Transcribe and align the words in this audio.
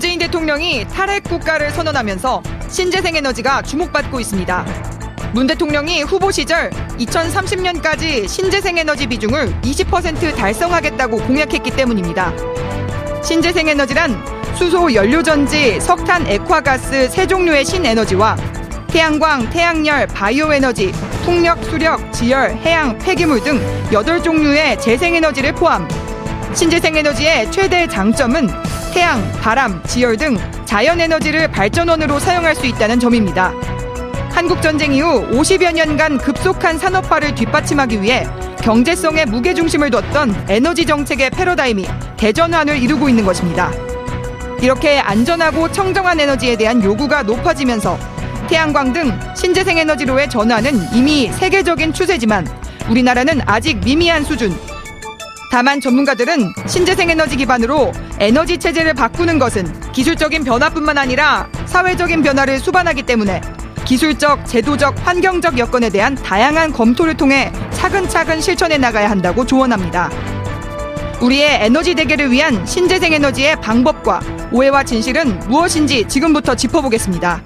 문재인 0.00 0.18
대통령이 0.18 0.86
탈핵 0.88 1.24
국가를 1.24 1.72
선언하면서 1.72 2.42
신재생 2.70 3.16
에너지가 3.16 3.60
주목받고 3.60 4.18
있습니다. 4.18 4.64
문 5.34 5.46
대통령이 5.46 6.04
후보 6.04 6.30
시절 6.30 6.70
2030년까지 6.98 8.26
신재생 8.26 8.78
에너지 8.78 9.06
비중을 9.06 9.60
20% 9.60 10.34
달성하겠다고 10.34 11.18
공약했기 11.18 11.70
때문입니다. 11.72 12.32
신재생 13.22 13.68
에너지란 13.68 14.24
수소 14.56 14.94
연료전지, 14.94 15.78
석탄, 15.82 16.26
액화가스 16.26 17.10
세 17.10 17.26
종류의 17.26 17.66
신에너지와 17.66 18.38
태양광, 18.88 19.50
태양열, 19.50 20.06
바이오 20.06 20.50
에너지, 20.50 20.92
풍력, 21.26 21.62
수력, 21.64 22.10
지열, 22.10 22.52
해양, 22.52 22.96
폐기물 22.96 23.42
등 23.42 23.60
8종류의 23.90 24.80
재생에너지를 24.80 25.52
포함. 25.52 25.86
신재생 26.54 26.96
에너지의 26.96 27.52
최대 27.52 27.86
장점은 27.86 28.48
태양, 28.92 29.30
바람, 29.40 29.82
지열 29.84 30.16
등 30.16 30.36
자연에너지를 30.64 31.48
발전원으로 31.48 32.18
사용할 32.18 32.54
수 32.54 32.66
있다는 32.66 32.98
점입니다. 32.98 33.52
한국전쟁 34.30 34.94
이후 34.94 35.28
50여 35.30 35.72
년간 35.72 36.18
급속한 36.18 36.78
산업화를 36.78 37.34
뒷받침하기 37.34 38.02
위해 38.02 38.26
경제성에 38.62 39.24
무게중심을 39.26 39.90
뒀던 39.90 40.46
에너지 40.48 40.84
정책의 40.86 41.30
패러다임이 41.30 41.86
대전환을 42.16 42.82
이루고 42.82 43.08
있는 43.08 43.24
것입니다. 43.24 43.70
이렇게 44.60 44.98
안전하고 44.98 45.72
청정한 45.72 46.20
에너지에 46.20 46.56
대한 46.56 46.82
요구가 46.84 47.22
높아지면서 47.22 47.98
태양광 48.48 48.92
등 48.92 49.18
신재생 49.36 49.78
에너지로의 49.78 50.28
전환은 50.28 50.92
이미 50.92 51.28
세계적인 51.28 51.92
추세지만 51.92 52.46
우리나라는 52.88 53.40
아직 53.46 53.78
미미한 53.80 54.24
수준. 54.24 54.54
다만 55.50 55.80
전문가들은 55.80 56.52
신재생 56.66 57.10
에너지 57.10 57.36
기반으로 57.36 57.92
에너지 58.20 58.56
체제를 58.56 58.94
바꾸는 58.94 59.40
것은 59.40 59.92
기술적인 59.92 60.44
변화뿐만 60.44 60.96
아니라 60.96 61.48
사회적인 61.66 62.22
변화를 62.22 62.60
수반하기 62.60 63.02
때문에 63.02 63.40
기술적, 63.84 64.46
제도적, 64.46 64.94
환경적 65.04 65.58
여건에 65.58 65.90
대한 65.90 66.14
다양한 66.14 66.72
검토를 66.72 67.16
통해 67.16 67.50
차근차근 67.72 68.40
실천해 68.40 68.78
나가야 68.78 69.10
한다고 69.10 69.44
조언합니다. 69.44 70.08
우리의 71.20 71.64
에너지 71.64 71.94
대계를 71.96 72.30
위한 72.30 72.64
신재생 72.64 73.12
에너지의 73.12 73.60
방법과 73.60 74.20
오해와 74.52 74.84
진실은 74.84 75.38
무엇인지 75.48 76.06
지금부터 76.06 76.54
짚어보겠습니다. 76.54 77.42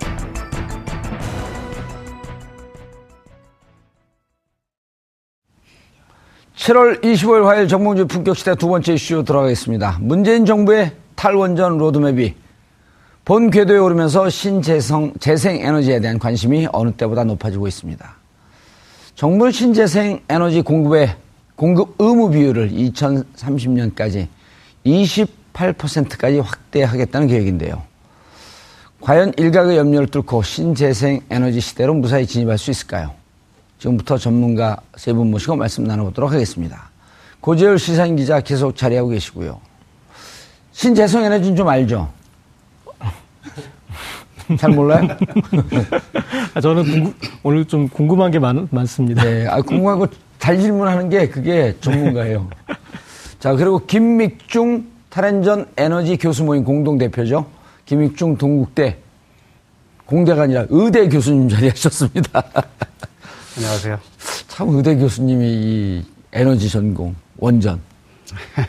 7월 6.64 7.02
25일 7.02 7.44
화요일 7.44 7.68
정봉주 7.68 8.06
품격시대 8.06 8.54
두 8.54 8.68
번째 8.68 8.94
이슈 8.94 9.22
들어가겠습니다. 9.22 9.98
문재인 10.00 10.46
정부의 10.46 10.92
탈원전 11.14 11.76
로드맵이 11.76 12.34
본 13.26 13.50
궤도에 13.50 13.76
오르면서 13.76 14.30
신재생 14.30 15.12
재생 15.20 15.56
에너지에 15.56 16.00
대한 16.00 16.18
관심이 16.18 16.66
어느 16.72 16.90
때보다 16.92 17.24
높아지고 17.24 17.68
있습니다. 17.68 18.16
정부 19.14 19.50
신재생 19.50 20.22
에너지 20.30 20.62
공급의 20.62 21.14
공급 21.54 21.96
의무 21.98 22.30
비율을 22.30 22.70
2030년까지 22.70 24.28
28%까지 24.86 26.38
확대하겠다는 26.38 27.26
계획인데요. 27.26 27.82
과연 29.02 29.34
일각의 29.36 29.76
염려를 29.76 30.06
뚫고 30.06 30.42
신재생 30.42 31.20
에너지 31.28 31.60
시대로 31.60 31.92
무사히 31.92 32.26
진입할 32.26 32.56
수 32.56 32.70
있을까요? 32.70 33.23
지금부터 33.78 34.16
전문가 34.18 34.76
세 34.96 35.12
분 35.12 35.30
모시고 35.30 35.56
말씀 35.56 35.84
나눠보도록 35.84 36.32
하겠습니다. 36.32 36.90
고재열 37.40 37.78
시사인 37.78 38.16
기자 38.16 38.40
계속 38.40 38.76
자리하고 38.76 39.10
계시고요. 39.10 39.60
신재생 40.72 41.22
에너지는 41.24 41.56
좀 41.56 41.68
알죠? 41.68 42.08
잘 44.58 44.70
몰라요? 44.70 45.08
아, 46.54 46.60
저는 46.60 46.82
궁금, 46.84 47.14
오늘 47.42 47.64
좀 47.64 47.88
궁금한 47.88 48.30
게 48.30 48.38
많, 48.38 48.66
많습니다. 48.70 49.22
네, 49.24 49.46
아, 49.46 49.60
궁금한 49.60 49.98
거 49.98 50.06
잘 50.44 50.60
질문하는 50.60 51.08
게 51.08 51.26
그게 51.30 51.74
전문가예요. 51.80 52.50
자, 53.40 53.54
그리고 53.54 53.78
김믹중 53.86 54.86
탈원전 55.08 55.66
에너지 55.78 56.18
교수 56.18 56.44
모임 56.44 56.64
공동대표죠. 56.64 57.46
김익중 57.86 58.36
동국대 58.36 58.98
공대가 60.04 60.42
아니라 60.42 60.66
의대 60.68 61.08
교수님 61.08 61.48
자리하셨습니다. 61.48 62.42
안녕하세요. 63.56 63.98
참 64.48 64.68
의대 64.70 64.96
교수님이 64.96 65.46
이 65.46 66.04
에너지 66.32 66.68
전공 66.68 67.14
원전. 67.38 67.80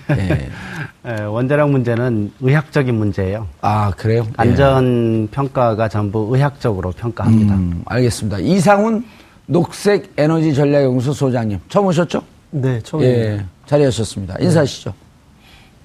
네. 0.09 0.50
네, 1.03 1.22
원자력 1.23 1.69
문제는 1.72 2.31
의학적인 2.40 2.94
문제예요. 2.94 3.47
아 3.62 3.91
그래요? 3.91 4.28
안전 4.38 5.28
평가가 5.31 5.88
전부 5.90 6.28
의학적으로 6.31 6.91
평가합니다. 6.91 7.56
음, 7.56 7.81
알겠습니다. 7.85 8.40
이상훈 8.40 9.06
녹색 9.47 10.12
에너지 10.18 10.53
전략 10.53 10.84
연구소 10.84 11.13
소장님 11.13 11.59
처음 11.69 11.88
오셨죠? 11.88 12.22
네, 12.52 12.79
처음이에요. 12.81 13.13
예, 13.13 13.46
자리하셨습니다. 13.66 14.35
인사하시죠. 14.40 14.94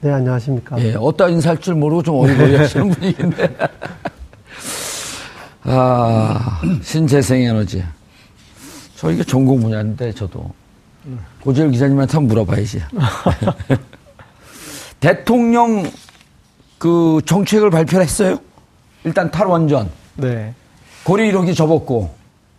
네, 0.03 0.11
안녕하십니까. 0.11 0.79
예, 0.83 0.95
어디다 0.95 1.29
인사할 1.29 1.59
줄 1.59 1.75
모르고 1.75 2.03
좀 2.03 2.17
어리버리 2.17 2.57
하시는 2.57 2.89
분위기인데. 2.91 3.57
아, 5.65 6.61
신재생 6.83 7.43
에너지. 7.43 7.85
저 9.01 9.11
이게 9.11 9.25
전공 9.25 9.61
분야인데, 9.61 10.13
저도. 10.13 10.51
고재열 11.41 11.71
기자님한테 11.71 12.19
한번 12.19 12.29
물어봐야지. 12.29 12.83
대통령 15.01 15.91
그 16.77 17.23
정책을 17.25 17.71
발표를 17.71 18.05
했어요? 18.05 18.37
일단 19.05 19.31
탈원전. 19.31 19.89
네. 20.17 20.53
고리 21.03 21.33
1호기 21.33 21.57
접었고, 21.57 22.11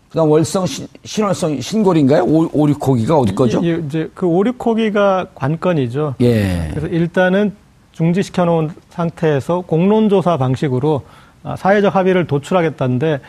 그다음 0.09 0.31
월성 0.31 0.65
신, 0.65 0.87
신월성 1.05 1.61
신골인가요? 1.61 2.23
오, 2.23 2.65
륙호기가 2.65 3.19
어디 3.19 3.35
거죠? 3.35 3.61
예, 3.63 3.75
이제 3.75 4.09
그 4.15 4.25
오륙호기가 4.25 5.27
관건이죠. 5.35 6.15
예. 6.21 6.69
그래서 6.71 6.87
일단은 6.87 7.53
중지시켜 7.91 8.45
놓은 8.45 8.71
상태에서 8.89 9.61
공론 9.61 10.09
조사 10.09 10.37
방식으로 10.37 11.03
아, 11.43 11.55
사회적 11.55 11.95
합의를 11.95 12.25
도출하겠다는데 12.25 13.19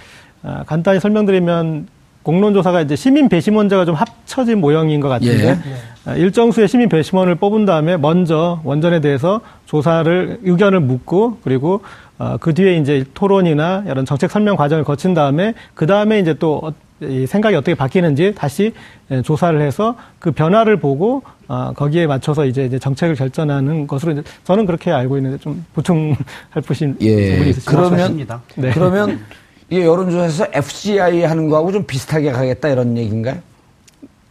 아, 0.45 0.65
간단히 0.67 0.99
설명드리면 0.99 1.89
공론조사가 2.23 2.83
이제 2.83 2.97
시민 2.97 3.29
배심원자가 3.29 3.85
좀 3.85 3.95
합쳐진 3.95 4.61
모형인 4.61 5.01
것 5.01 5.09
같은데 5.09 5.49
예. 5.49 5.59
아, 6.05 6.15
일정 6.15 6.51
수의 6.51 6.69
시민 6.69 6.89
배심원을 6.89 7.37
뽑은 7.37 7.65
다음에 7.65 7.97
먼저 7.97 8.61
원전에 8.65 9.01
대해서 9.01 9.41
조사를 9.67 10.41
의견을 10.43 10.81
묻고 10.81 11.39
그리고 11.43 11.83
어, 12.19 12.37
그 12.41 12.55
뒤에 12.55 12.77
이제 12.77 13.05
토론이나 13.15 13.85
이런 13.87 14.05
정책 14.05 14.31
설명 14.31 14.57
과정을 14.57 14.85
거친 14.85 15.15
다음에 15.15 15.55
그 15.75 15.87
다음에 15.87 16.21
이제 16.21 16.35
또이 16.35 17.27
생각이 17.27 17.57
어떻게 17.57 17.75
바뀌는지 17.75 18.35
다시 18.37 18.73
예, 19.11 19.23
조사를 19.23 19.61
해서 19.61 19.97
그 20.19 20.31
변화를 20.31 20.77
보고 20.79 21.23
어, 21.49 21.73
거기에 21.75 22.07
맞춰서 22.07 22.47
이제, 22.47 22.65
이제 22.65 22.79
정책을 22.79 23.15
결정하는 23.15 23.87
것으로 23.87 24.13
이제 24.13 24.23
저는 24.45 24.67
그렇게 24.67 24.91
알고 24.91 25.17
있는데 25.19 25.39
좀 25.39 25.65
보충할 25.75 26.17
부신 26.65 26.97
예, 27.01 27.33
부분이 27.33 27.51
있으시면 27.51 27.91
그러면 27.91 28.27
네. 28.57 28.71
그러면 28.71 29.21
이게 29.73 29.87
여론조사에서 29.87 30.49
FCI 30.53 31.23
하는 31.23 31.49
거하고 31.49 31.73
좀 31.73 31.85
비슷하게 31.85 32.31
가겠다 32.31 32.69
이런 32.69 32.95
얘기인가요? 32.99 33.39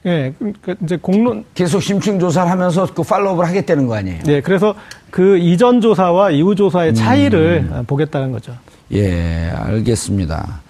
예, 0.06 0.32
그러니까 0.38 0.76
이제 0.84 0.98
공론 0.98 1.44
계속 1.56 1.82
심층 1.82 2.20
조사를 2.20 2.50
하면서 2.50 2.86
그 2.94 3.02
팔로우를 3.02 3.48
하겠다는 3.48 3.88
거 3.88 3.96
아니에요? 3.96 4.22
네, 4.24 4.42
그래서 4.42 4.76
그 5.10 5.40
이전 5.40 5.82
조사와 5.82 6.30
이후 6.30 6.54
조사의 6.54 6.94
차이를 6.94 7.68
음. 7.72 7.86
보겠다는 7.88 8.32
거죠. 8.32 8.56
예, 8.94 9.50
알겠습니다. 9.56 10.62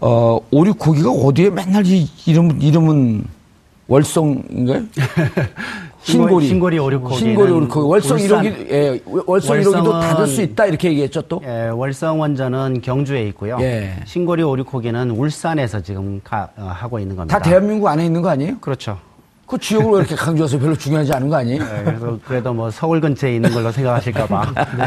어, 0.00 0.40
오류 0.50 0.74
고기가 0.74 1.10
어디에 1.10 1.50
맨날 1.50 1.86
이 1.86 2.08
이름 2.26 2.60
이름은 2.60 3.22
월성인가요? 3.86 4.82
신고리. 6.02 6.46
신고리 6.48 6.78
오류코기. 6.78 7.16
신고리 7.16 7.52
오류코기. 7.52 7.88
월성 7.88 8.16
울산, 8.18 8.44
1호기, 8.44 8.70
예, 8.70 9.00
월성 9.26 9.56
1호기도 9.60 9.90
닫을 10.00 10.26
수 10.26 10.42
있다 10.42 10.66
이렇게 10.66 10.88
얘기했죠 10.88 11.22
또? 11.22 11.40
예, 11.44 11.68
월성 11.68 12.20
원전은 12.20 12.80
경주에 12.82 13.22
있고요. 13.28 13.58
예. 13.60 13.94
신고리 14.04 14.42
오류코기는 14.42 15.10
울산에서 15.10 15.80
지금 15.80 16.20
가, 16.24 16.48
어, 16.56 16.64
하고 16.74 16.98
있는 16.98 17.14
겁니다. 17.16 17.38
다 17.38 17.42
대한민국 17.42 17.86
안에 17.88 18.04
있는 18.04 18.20
거 18.22 18.28
아니에요? 18.30 18.58
그렇죠. 18.60 18.98
그 19.52 19.58
지역을 19.58 19.92
왜 19.92 19.98
이렇게 19.98 20.16
강조해서 20.16 20.58
별로 20.58 20.74
중요하지 20.74 21.12
않은 21.12 21.28
거 21.28 21.36
아니에요? 21.36 21.62
네, 21.62 21.84
그래서 21.84 22.18
그래도 22.24 22.54
뭐 22.54 22.70
서울 22.70 23.02
근처에 23.02 23.34
있는 23.34 23.50
걸로 23.52 23.70
생각하실까봐. 23.70 24.54
네. 24.78 24.84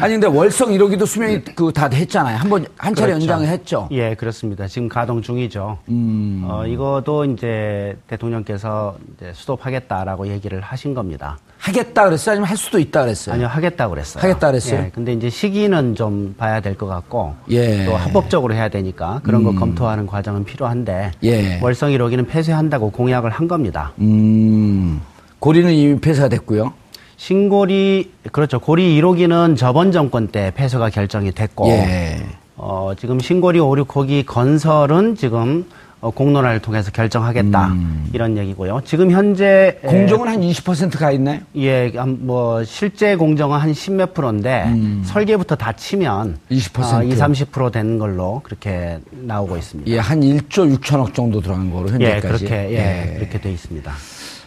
아니 0.00 0.14
근데 0.14 0.28
월성 0.28 0.68
1호기도 0.68 1.04
수명이 1.04 1.42
그다 1.56 1.88
했잖아요. 1.88 2.36
한번 2.36 2.64
한 2.76 2.94
차례 2.94 3.08
그렇죠. 3.10 3.22
연장을 3.24 3.48
했죠. 3.48 3.88
예, 3.90 4.14
그렇습니다. 4.14 4.68
지금 4.68 4.88
가동 4.88 5.20
중이죠. 5.20 5.78
음. 5.88 6.46
어, 6.48 6.64
이거도 6.64 7.24
이제 7.24 7.96
대통령께서 8.06 8.96
이제 9.16 9.32
수도하겠다라고 9.34 10.28
얘기를 10.28 10.60
하신 10.60 10.94
겁니다. 10.94 11.36
하겠다 11.64 12.04
그랬어요? 12.06 12.32
아니면 12.32 12.48
할 12.48 12.56
수도 12.56 12.78
있다 12.78 13.02
그랬어요? 13.02 13.34
아니요, 13.34 13.46
하겠다 13.46 13.88
그랬어요. 13.88 14.22
하겠다 14.22 14.46
그랬어요? 14.50 14.80
예, 14.86 14.90
근데 14.94 15.12
이제 15.12 15.28
시기는 15.28 15.94
좀 15.94 16.34
봐야 16.38 16.60
될 16.60 16.74
것 16.74 16.86
같고, 16.86 17.34
예. 17.50 17.84
또 17.84 17.94
합법적으로 17.96 18.54
해야 18.54 18.68
되니까 18.70 19.20
그런 19.22 19.44
거 19.44 19.50
음. 19.50 19.56
검토하는 19.56 20.06
과정은 20.06 20.44
필요한데, 20.44 21.12
예. 21.22 21.60
월성 21.60 21.90
1호기는 21.90 22.26
폐쇄한다고 22.28 22.90
공약을 22.90 23.28
한 23.30 23.46
겁니다. 23.46 23.92
음. 24.00 25.02
고리는 25.38 25.70
이미 25.72 26.00
폐쇄가 26.00 26.28
됐고요. 26.28 26.72
신고리, 27.18 28.10
그렇죠. 28.32 28.58
고리 28.58 28.98
1호기는 29.00 29.56
저번 29.58 29.92
정권 29.92 30.28
때 30.28 30.52
폐쇄가 30.54 30.88
결정이 30.88 31.32
됐고, 31.32 31.68
예. 31.68 32.22
어, 32.56 32.92
지금 32.98 33.20
신고리 33.20 33.60
5, 33.60 33.70
6호기 33.70 34.24
건설은 34.24 35.14
지금 35.16 35.66
어, 36.00 36.10
공론화를 36.10 36.60
통해서 36.60 36.90
결정하겠다 36.90 37.66
음. 37.68 38.08
이런 38.12 38.38
얘기고요. 38.38 38.80
지금 38.84 39.10
현재 39.10 39.78
공정은 39.84 40.28
한 40.28 40.40
20%가 40.40 41.10
있나요? 41.12 41.40
예, 41.56 41.90
뭐 42.18 42.64
실제 42.64 43.16
공정은 43.16 43.58
한 43.58 43.72
10몇 43.72 44.14
프로인데 44.14 44.64
음. 44.68 45.02
설계부터 45.04 45.56
다 45.56 45.72
치면 45.72 46.38
20% 46.50 46.94
어, 46.94 47.02
2, 47.02 47.10
30% 47.10 47.72
되는 47.72 47.98
걸로 47.98 48.40
그렇게 48.44 48.98
나오고 49.10 49.58
있습니다. 49.58 49.90
예, 49.90 49.98
한 49.98 50.20
1조 50.20 50.74
6천억 50.78 51.12
정도 51.12 51.40
들어간 51.42 51.70
거로 51.70 51.90
현재까지. 51.90 52.16
예, 52.16 52.20
그렇게 52.20 52.54
예, 52.70 53.10
예. 53.12 53.14
그렇게 53.18 53.38
돼 53.38 53.52
있습니다. 53.52 53.92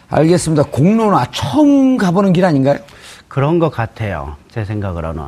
알겠습니다. 0.08 0.64
공론화 0.64 1.26
처음 1.30 1.96
가보는 1.96 2.32
길 2.32 2.44
아닌가요? 2.44 2.78
그런 3.28 3.60
것 3.60 3.70
같아요. 3.70 4.36
제 4.50 4.64
생각으로는. 4.64 5.22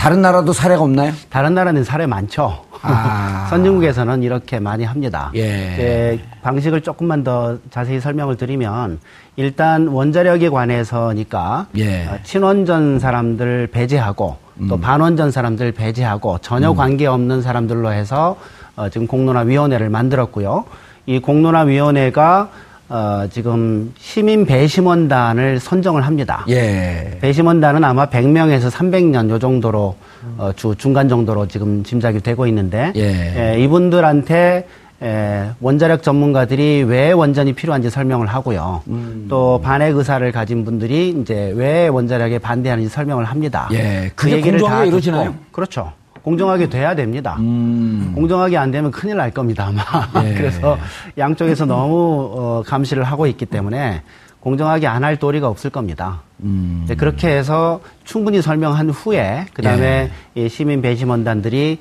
다른 0.00 0.22
나라도 0.22 0.54
사례가 0.54 0.80
없나요? 0.80 1.12
다른 1.28 1.52
나라는 1.52 1.84
사례 1.84 2.06
많죠. 2.06 2.64
아. 2.80 3.46
선진국에서는 3.50 4.22
이렇게 4.22 4.58
많이 4.58 4.82
합니다. 4.82 5.30
예. 5.34 5.42
예. 5.42 6.18
방식을 6.40 6.80
조금만 6.80 7.22
더 7.22 7.58
자세히 7.68 8.00
설명을 8.00 8.38
드리면 8.38 8.98
일단 9.36 9.88
원자력에 9.88 10.48
관해서니까 10.48 11.66
예. 11.76 12.06
어, 12.06 12.18
친원전 12.22 12.98
사람들 12.98 13.66
배제하고 13.66 14.38
음. 14.60 14.68
또 14.68 14.80
반원전 14.80 15.30
사람들 15.30 15.72
배제하고 15.72 16.38
전혀 16.38 16.70
음. 16.70 16.76
관계 16.76 17.04
없는 17.04 17.42
사람들로 17.42 17.92
해서 17.92 18.38
어, 18.76 18.88
지금 18.88 19.06
공론화위원회를 19.06 19.90
만들었고요. 19.90 20.64
이 21.04 21.20
공론화위원회가 21.20 22.48
어, 22.90 23.28
지금 23.30 23.94
시민 23.98 24.44
배심원단을 24.44 25.60
선정을 25.60 26.02
합니다. 26.02 26.44
예. 26.48 27.18
배심원단은 27.20 27.84
아마 27.84 28.06
100명에서 28.06 28.68
300년 28.68 29.30
요 29.30 29.38
정도로 29.38 29.94
어, 30.36 30.50
주 30.56 30.74
중간 30.76 31.08
정도로 31.08 31.46
지금 31.46 31.84
짐작이 31.84 32.20
되고 32.20 32.48
있는데 32.48 32.92
예. 32.96 33.54
예, 33.54 33.62
이분들한테 33.62 34.66
예, 35.02 35.50
원자력 35.60 36.02
전문가들이 36.02 36.82
왜 36.82 37.12
원전이 37.12 37.54
필요한지 37.54 37.88
설명을 37.90 38.26
하고요. 38.26 38.82
음. 38.88 39.26
또 39.30 39.60
반핵 39.62 39.96
의사를 39.96 40.30
가진 40.32 40.64
분들이 40.64 41.10
이제 41.10 41.52
왜 41.54 41.86
원자력에 41.86 42.40
반대하는지 42.40 42.90
설명을 42.90 43.24
합니다. 43.24 43.68
예, 43.72 44.10
그 44.16 44.30
얘기를 44.30 44.60
다 44.60 44.84
이루어지나요? 44.84 45.36
그렇죠. 45.52 45.92
공정하게 46.22 46.68
돼야 46.68 46.94
됩니다. 46.94 47.36
음. 47.38 48.12
공정하게 48.14 48.56
안 48.56 48.70
되면 48.70 48.90
큰일 48.90 49.16
날 49.16 49.30
겁니다, 49.30 49.68
아마. 49.68 49.82
예. 50.24 50.34
그래서 50.34 50.78
양쪽에서 51.16 51.66
너무 51.66 52.30
어, 52.34 52.62
감시를 52.66 53.04
하고 53.04 53.26
있기 53.26 53.46
때문에 53.46 54.02
공정하게 54.40 54.86
안 54.86 55.04
할 55.04 55.16
도리가 55.16 55.48
없을 55.48 55.70
겁니다. 55.70 56.22
음. 56.42 56.86
그렇게 56.98 57.28
해서 57.28 57.80
충분히 58.04 58.40
설명한 58.40 58.90
후에 58.90 59.46
그 59.52 59.60
다음에 59.62 60.10
예. 60.36 60.48
시민 60.48 60.80
배심원단들이 60.82 61.78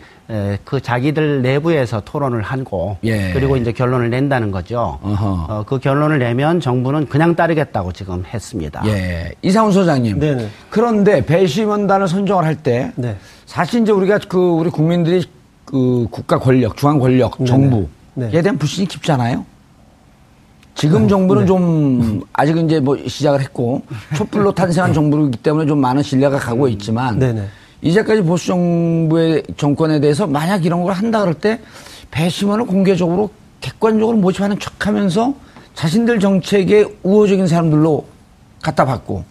그 0.66 0.82
자기들 0.82 1.42
내부에서 1.42 2.02
토론을 2.02 2.42
하고 2.42 2.98
예. 3.04 3.32
그리고 3.34 3.56
이제 3.58 3.72
결론을 3.72 4.10
낸다는 4.10 4.52
거죠. 4.52 5.00
어, 5.02 5.64
그 5.66 5.80
결론을 5.80 6.20
내면 6.20 6.60
정부는 6.60 7.08
그냥 7.08 7.36
따르겠다고 7.36 7.94
지금 7.94 8.24
했습니다. 8.26 8.84
예. 8.88 9.32
이상훈 9.42 9.72
소장님. 9.72 10.20
네네. 10.20 10.50
그런데 10.70 11.26
배심원단을 11.26 12.08
선정을 12.08 12.44
할때 12.44 12.92
네. 12.96 13.16
사실 13.46 13.82
이제 13.82 13.92
우리가 13.92 14.20
그 14.28 14.38
우리 14.38 14.70
국민들이 14.70 15.24
그 15.66 16.08
국가 16.12 16.40
권력, 16.40 16.76
중앙 16.78 17.00
권력, 17.00 17.46
정부에 17.46 17.86
네. 18.16 18.42
대한 18.42 18.58
불신이 18.58 18.88
깊잖아요. 18.88 19.46
지금 20.76 21.04
네. 21.04 21.08
정부는 21.08 21.42
네. 21.44 21.48
좀 21.48 22.22
아직 22.34 22.58
이제 22.58 22.80
뭐 22.80 22.98
시작을 22.98 23.42
했고 23.42 23.82
촛불로 24.16 24.52
탄생한 24.54 24.94
정부이기 24.94 25.38
때문에 25.40 25.66
좀 25.66 25.80
많은 25.80 26.04
신뢰가 26.04 26.38
가고 26.38 26.68
있지만 26.68 27.20
네네. 27.20 27.48
이제까지 27.82 28.22
보수 28.22 28.48
정부의 28.48 29.44
정권에 29.58 30.00
대해서 30.00 30.28
만약 30.28 30.66
이런 30.66 30.84
걸 30.84 30.94
한다 30.94 31.22
그럴 31.22 31.34
때 31.34 31.60
배심원을 32.12 32.66
공개적으로 32.66 33.30
객관적으로 33.62 34.18
모집하는 34.18 34.60
척하면서 34.60 35.34
자신들 35.74 36.20
정책에 36.20 36.86
우호적인 37.04 37.48
사람들로 37.48 38.06
갖다 38.62 38.86
받고 38.86 39.24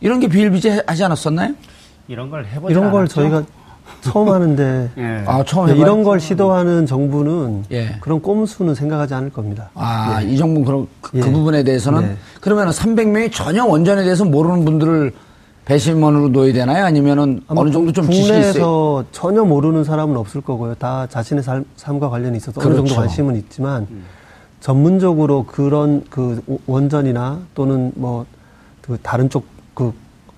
이런 0.00 0.20
게 0.20 0.28
비일비재하지 0.28 1.04
않았었나요? 1.04 1.54
이런 2.08 2.28
걸 2.28 2.44
해보지 2.46 2.72
이런 2.72 2.90
걸 2.90 3.00
않았죠? 3.00 3.14
저희가 3.14 3.44
처음 4.10 4.28
하는데 4.28 4.90
예. 4.98 5.24
아, 5.26 5.44
처음 5.44 5.66
네, 5.66 5.76
이런 5.76 6.02
걸 6.02 6.20
시도하는 6.20 6.86
정부는 6.86 7.64
예. 7.72 7.96
그런 8.00 8.20
꼼수는 8.20 8.74
생각하지 8.74 9.14
않을 9.14 9.30
겁니다. 9.30 9.70
아, 9.74 10.20
예. 10.22 10.28
이 10.28 10.36
정부 10.36 10.64
그럼 10.64 10.86
그, 11.00 11.12
그 11.12 11.18
예. 11.18 11.32
부분에 11.32 11.64
대해서는 11.64 12.00
네. 12.02 12.16
그러면 12.40 12.70
300명이 12.70 13.32
전혀 13.32 13.64
원전에 13.64 14.02
대해서 14.04 14.24
모르는 14.24 14.64
분들을 14.64 15.12
배심원으로 15.64 16.28
놓아야 16.28 16.52
되나요? 16.52 16.84
아니면은 16.84 17.40
어느 17.48 17.70
정도 17.70 17.90
좀 17.90 18.06
국내에서 18.06 19.04
전혀 19.12 19.44
모르는 19.44 19.82
사람은 19.82 20.16
없을 20.16 20.42
거고요. 20.42 20.74
다 20.74 21.06
자신의 21.08 21.42
삶, 21.42 22.00
과 22.00 22.10
관련이 22.10 22.36
있어서 22.36 22.60
그렇죠. 22.60 22.68
어느 22.68 22.76
정도 22.76 22.94
그렇죠. 22.94 23.00
관심은 23.00 23.36
있지만 23.36 23.86
음. 23.90 24.04
전문적으로 24.60 25.44
그런 25.44 26.04
그 26.10 26.40
원전이나 26.66 27.40
또는 27.54 27.92
뭐 27.94 28.26
그 28.86 28.98
다른 29.02 29.30
쪽 29.30 29.46
그 29.74 29.92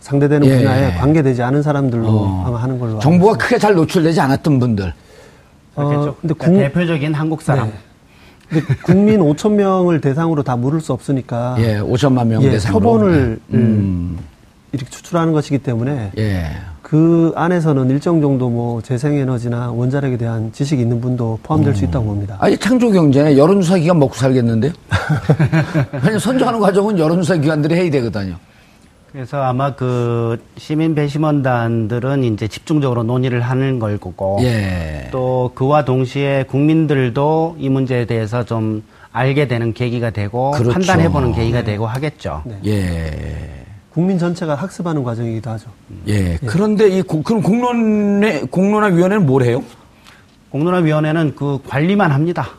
상대되는 0.07 0.47
예. 0.47 0.59
분야에 0.59 0.95
관계되지 0.95 1.43
않은 1.43 1.63
사람들로 1.63 2.07
어. 2.07 2.57
하는 2.61 2.79
걸로 2.79 3.01
정보가 3.01 3.33
알고 3.33 3.39
크게 3.39 3.59
잘 3.59 3.75
노출되지 3.75 4.21
않았던 4.21 4.61
분들. 4.61 4.93
어, 5.75 6.15
근데 6.21 6.35
그러니까 6.35 6.45
국, 6.45 6.59
대표적인 6.59 7.13
한국 7.13 7.43
사람. 7.43 7.67
네. 7.69 7.75
근데 8.49 8.75
국민 8.85 9.19
5천 9.35 9.53
명을 9.55 10.01
대상으로 10.01 10.45
다 10.45 10.55
물을 10.55 10.81
수 10.81 10.93
없으니까. 10.93 11.57
예, 11.59 11.79
5천만 11.79 12.29
명 12.29 12.41
예, 12.45 12.51
대상으로. 12.51 12.81
표본을 12.81 13.41
네. 13.49 13.59
음. 13.59 14.19
이렇게 14.71 14.89
추출하는 14.91 15.33
것이기 15.33 15.59
때문에 15.59 16.13
예. 16.19 16.51
그 16.83 17.33
안에서는 17.35 17.91
일정 17.91 18.21
정도 18.21 18.49
뭐 18.49 18.81
재생에너지나 18.83 19.73
원자력에 19.73 20.19
대한 20.19 20.53
지식이 20.53 20.83
있는 20.83 21.01
분도 21.01 21.37
포함될 21.43 21.73
음. 21.73 21.75
수 21.75 21.85
있다고 21.85 22.05
봅니다. 22.05 22.37
아니 22.39 22.57
창조 22.59 22.93
경제는 22.93 23.37
여론조사 23.37 23.79
기관 23.79 23.99
먹고 23.99 24.15
살겠는데요? 24.15 24.73
왜냐면 25.95 26.19
선정하는 26.21 26.61
과정은 26.61 26.97
여론조사 26.97 27.39
기관들이 27.39 27.75
해야 27.75 27.91
되거든요. 27.91 28.37
그래서 29.17 29.41
아마 29.43 29.75
그 29.75 30.37
시민 30.59 30.95
배심원단들은 30.95 32.23
이제 32.23 32.47
집중적으로 32.47 33.03
논의를 33.03 33.41
하는 33.41 33.79
걸 33.79 33.97
거고 33.97 34.41
예. 34.43 35.09
또 35.11 35.53
그와 35.55 35.87
동시에 35.87 36.43
국민들도 36.43 37.57
이 37.59 37.71
문제에 37.71 38.05
대해서 38.05 38.45
좀 38.45 38.83
알게 39.13 39.49
되는 39.49 39.73
계기가 39.73 40.11
되고 40.11 40.51
그렇죠. 40.51 40.71
판단해보는 40.71 41.33
계기가 41.33 41.61
네. 41.61 41.65
되고 41.65 41.87
하겠죠. 41.87 42.43
네. 42.45 42.59
예. 42.67 43.65
국민 43.89 44.19
전체가 44.19 44.55
학습하는 44.55 45.03
과정이기도 45.03 45.49
하죠. 45.49 45.71
예. 46.09 46.33
예. 46.33 46.39
그런데 46.45 46.87
이 46.87 47.01
그럼 47.01 47.41
공론회 47.41 48.43
공론화 48.51 48.89
위원회는 48.89 49.25
뭘 49.25 49.45
해요? 49.45 49.65
공론화 50.51 50.81
위원회는 50.81 51.37
그 51.37 51.59
관리만 51.67 52.11
합니다. 52.11 52.51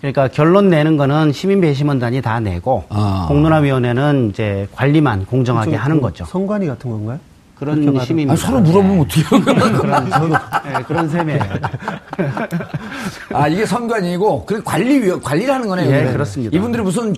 그러니까 0.00 0.28
결론 0.28 0.70
내는 0.70 0.96
거는 0.96 1.32
시민 1.32 1.60
배심원단이 1.60 2.22
다 2.22 2.40
내고 2.40 2.84
아. 2.88 3.26
공론화위원회는 3.28 4.30
이제 4.30 4.66
관리만 4.74 5.26
공정하게 5.26 5.76
하는 5.76 6.00
거죠. 6.00 6.24
선관위 6.24 6.66
같은 6.66 6.90
건가요? 6.90 7.18
그런 7.60 7.82
시민입니다. 8.00 8.32
아, 8.32 8.36
서로 8.36 8.60
물어보면 8.60 9.00
어떻게 9.00 9.22
그런, 9.22 10.08
서로, 10.10 10.28
네, 10.28 10.82
그런 10.86 11.08
셈이에요. 11.10 11.40
아, 13.34 13.48
이게 13.48 13.66
선관이고, 13.66 14.46
그 14.46 14.62
관리, 14.62 15.10
관리를 15.20 15.52
하는 15.52 15.68
거네요. 15.68 15.94
예, 15.94 16.10
그렇습니다. 16.10 16.56
이분들이 16.56 16.82
무슨, 16.82 17.14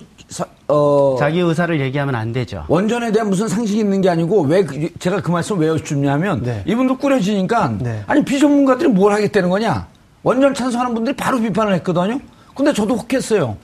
어. 0.67 1.15
자기 1.17 1.39
의사를 1.39 1.79
얘기하면 1.79 2.15
안 2.15 2.33
되죠. 2.33 2.65
원전에 2.67 3.13
대한 3.13 3.29
무슨 3.29 3.47
상식이 3.47 3.79
있는 3.79 4.01
게 4.01 4.09
아니고, 4.09 4.41
왜, 4.41 4.65
그, 4.65 4.89
제가 4.99 5.21
그 5.21 5.31
말씀 5.31 5.57
왜 5.59 5.69
여쭙냐면, 5.69 6.43
네. 6.43 6.61
이분들 6.65 6.97
꾸려지니까, 6.97 7.77
네. 7.79 8.03
아니, 8.07 8.25
비전문가들이 8.25 8.89
뭘 8.89 9.13
하겠다는 9.13 9.47
거냐? 9.47 9.87
원전 10.23 10.53
찬성하는 10.53 10.93
분들이 10.93 11.15
바로 11.15 11.39
비판을 11.39 11.73
했거든요? 11.75 12.19
근데 12.55 12.73
저도 12.73 12.95
혹했어요. 12.95 13.57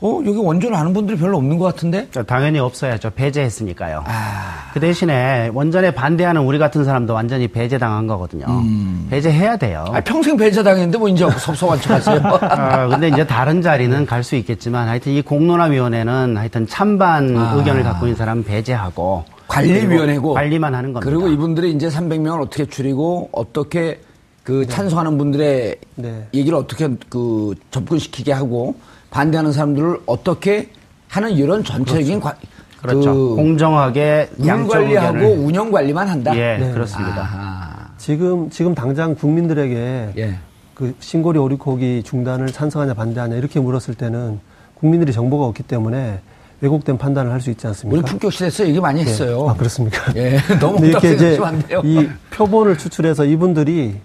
어, 0.00 0.20
여기 0.26 0.38
원전을 0.38 0.74
아는 0.76 0.92
분들이 0.94 1.16
별로 1.18 1.36
없는 1.36 1.58
것 1.58 1.66
같은데? 1.66 2.08
당연히 2.26 2.58
없어야죠. 2.58 3.10
배제했으니까요. 3.10 4.04
아... 4.06 4.70
그 4.72 4.80
대신에 4.80 5.50
원전에 5.54 5.92
반대하는 5.92 6.40
우리 6.42 6.58
같은 6.58 6.84
사람도 6.84 7.12
완전히 7.14 7.46
배제당한 7.46 8.06
거거든요. 8.06 8.46
음... 8.48 9.06
배제해야 9.10 9.56
돼요. 9.58 9.84
아, 9.92 10.00
평생 10.00 10.36
배제당했는데 10.36 10.98
뭐 10.98 11.08
이제 11.08 11.28
섭섭한 11.30 11.80
척 11.80 11.92
하세요? 11.92 12.20
아, 12.40 12.88
근데 12.88 13.08
이제 13.08 13.26
다른 13.26 13.62
자리는 13.62 14.06
갈 14.06 14.22
수 14.24 14.34
있겠지만 14.36 14.88
하여튼 14.88 15.12
이 15.12 15.22
공론화위원회는 15.22 16.36
하여튼 16.36 16.66
찬반 16.66 17.36
아... 17.36 17.52
의견을 17.56 17.82
갖고 17.84 18.06
있는 18.06 18.16
사람 18.16 18.42
배제하고 18.42 19.24
관리위원회고 19.46 20.34
관리만 20.34 20.74
하는 20.74 20.92
겁니다. 20.94 21.08
그리고 21.08 21.28
이분들이 21.32 21.70
이제 21.72 21.88
300명을 21.88 22.40
어떻게 22.42 22.64
줄이고 22.66 23.28
어떻게 23.30 24.00
그 24.46 24.64
네. 24.64 24.66
찬성하는 24.66 25.18
분들의 25.18 25.76
네. 25.96 26.28
얘기를 26.32 26.56
어떻게 26.56 26.88
그 27.08 27.56
접근시키게 27.72 28.30
하고 28.30 28.76
반대하는 29.10 29.50
사람들을 29.50 30.02
어떻게 30.06 30.70
하는 31.08 31.32
이런 31.32 31.64
전체적인 31.64 32.20
그렇죠. 32.20 32.20
과, 32.20 32.36
그렇죠. 32.80 33.12
그 33.12 33.34
공정하게 33.34 34.30
물 34.36 34.68
관리하고. 34.68 35.26
운영 35.32 35.72
관리만 35.72 36.08
한다. 36.08 36.36
예, 36.36 36.58
네. 36.58 36.70
그렇습니다. 36.72 37.22
아하. 37.22 37.88
지금 37.98 38.48
지금 38.48 38.72
당장 38.72 39.16
국민들에게 39.16 40.12
예. 40.16 40.38
그 40.74 40.94
신고리 41.00 41.40
오리코기 41.40 42.04
중단을 42.04 42.46
찬성하냐 42.46 42.94
반대하냐 42.94 43.34
이렇게 43.34 43.58
물었을 43.58 43.94
때는 43.94 44.38
국민들이 44.74 45.12
정보가 45.12 45.44
없기 45.46 45.64
때문에 45.64 46.20
왜곡된 46.60 46.98
판단을 46.98 47.32
할 47.32 47.40
수 47.40 47.50
있지 47.50 47.66
않습니까? 47.66 47.98
우리 47.98 48.08
품격실에서 48.08 48.68
얘기 48.68 48.78
많이 48.78 49.00
예. 49.00 49.06
했어요. 49.06 49.42
네. 49.42 49.48
아 49.50 49.54
그렇습니까? 49.54 50.12
예, 50.14 50.38
너무 50.60 50.86
이렇게 50.86 51.14
이제 51.14 51.36
이 51.82 52.08
표본을 52.30 52.78
추출해서 52.78 53.24
이분들이 53.24 53.96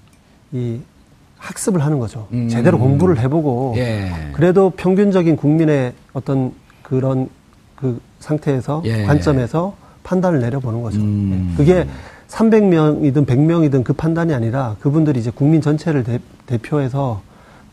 이 0.54 0.80
학습을 1.38 1.84
하는 1.84 2.00
거죠. 2.00 2.28
음. 2.34 2.48
제대로 2.50 2.78
공부를 2.78 3.20
해보고 3.20 3.74
예. 3.78 4.12
그래도 4.34 4.70
평균적인 4.70 5.36
국민의 5.36 5.94
어떤 6.14 6.54
그런 6.84 7.30
그 7.76 8.00
상태에서 8.20 8.84
예. 8.86 9.04
관점에서 9.04 9.76
판단을 10.04 10.40
내려보는 10.40 10.82
거죠. 10.84 11.00
음. 11.00 11.50
예. 11.52 11.58
그게 11.58 11.88
300명이든 12.28 13.26
100명이든 13.26 13.84
그 13.84 13.94
판단이 13.94 14.34
아니라 14.34 14.76
그분들이 14.80 15.20
이제 15.20 15.32
국민 15.34 15.62
전체를 15.62 16.04
대, 16.04 16.58
표해서 16.60 17.22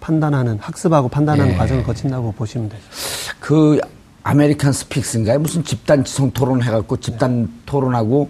판단하는 0.01 0.59
학습하고 0.61 1.09
판단하는 1.09 1.53
예. 1.53 1.57
과정을 1.57 1.83
거친다고 1.83 2.33
보시면 2.33 2.69
되죠. 2.71 2.83
그 3.41 3.79
American 4.23 4.73
Speaks인가요? 4.73 5.39
무슨 5.41 5.63
집단 5.65 6.05
지성 6.05 6.31
토론 6.31 6.63
해갖고 6.63 6.99
집단 6.99 7.43
네. 7.43 7.49
토론하고 7.67 8.29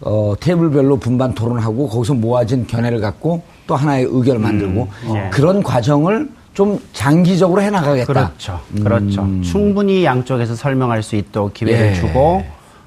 어, 0.00 0.34
테이블별로 0.38 0.98
분반 0.98 1.34
토론하고 1.34 1.88
거기서 1.88 2.14
모아진 2.14 2.66
견해를 2.66 3.00
갖고 3.00 3.42
또 3.68 3.76
하나의 3.76 4.08
의견을 4.10 4.40
만들고 4.40 4.88
음, 5.04 5.14
예. 5.14 5.30
그런 5.30 5.62
과정을 5.62 6.28
좀 6.54 6.80
장기적으로 6.92 7.62
해나가겠다. 7.62 8.12
그렇죠. 8.12 8.60
음. 8.72 8.82
그렇죠. 8.82 9.28
충분히 9.42 10.04
양쪽에서 10.04 10.56
설명할 10.56 11.04
수 11.04 11.14
있도록 11.14 11.54
기회를 11.54 11.90
예. 11.90 11.94
주고 11.94 12.44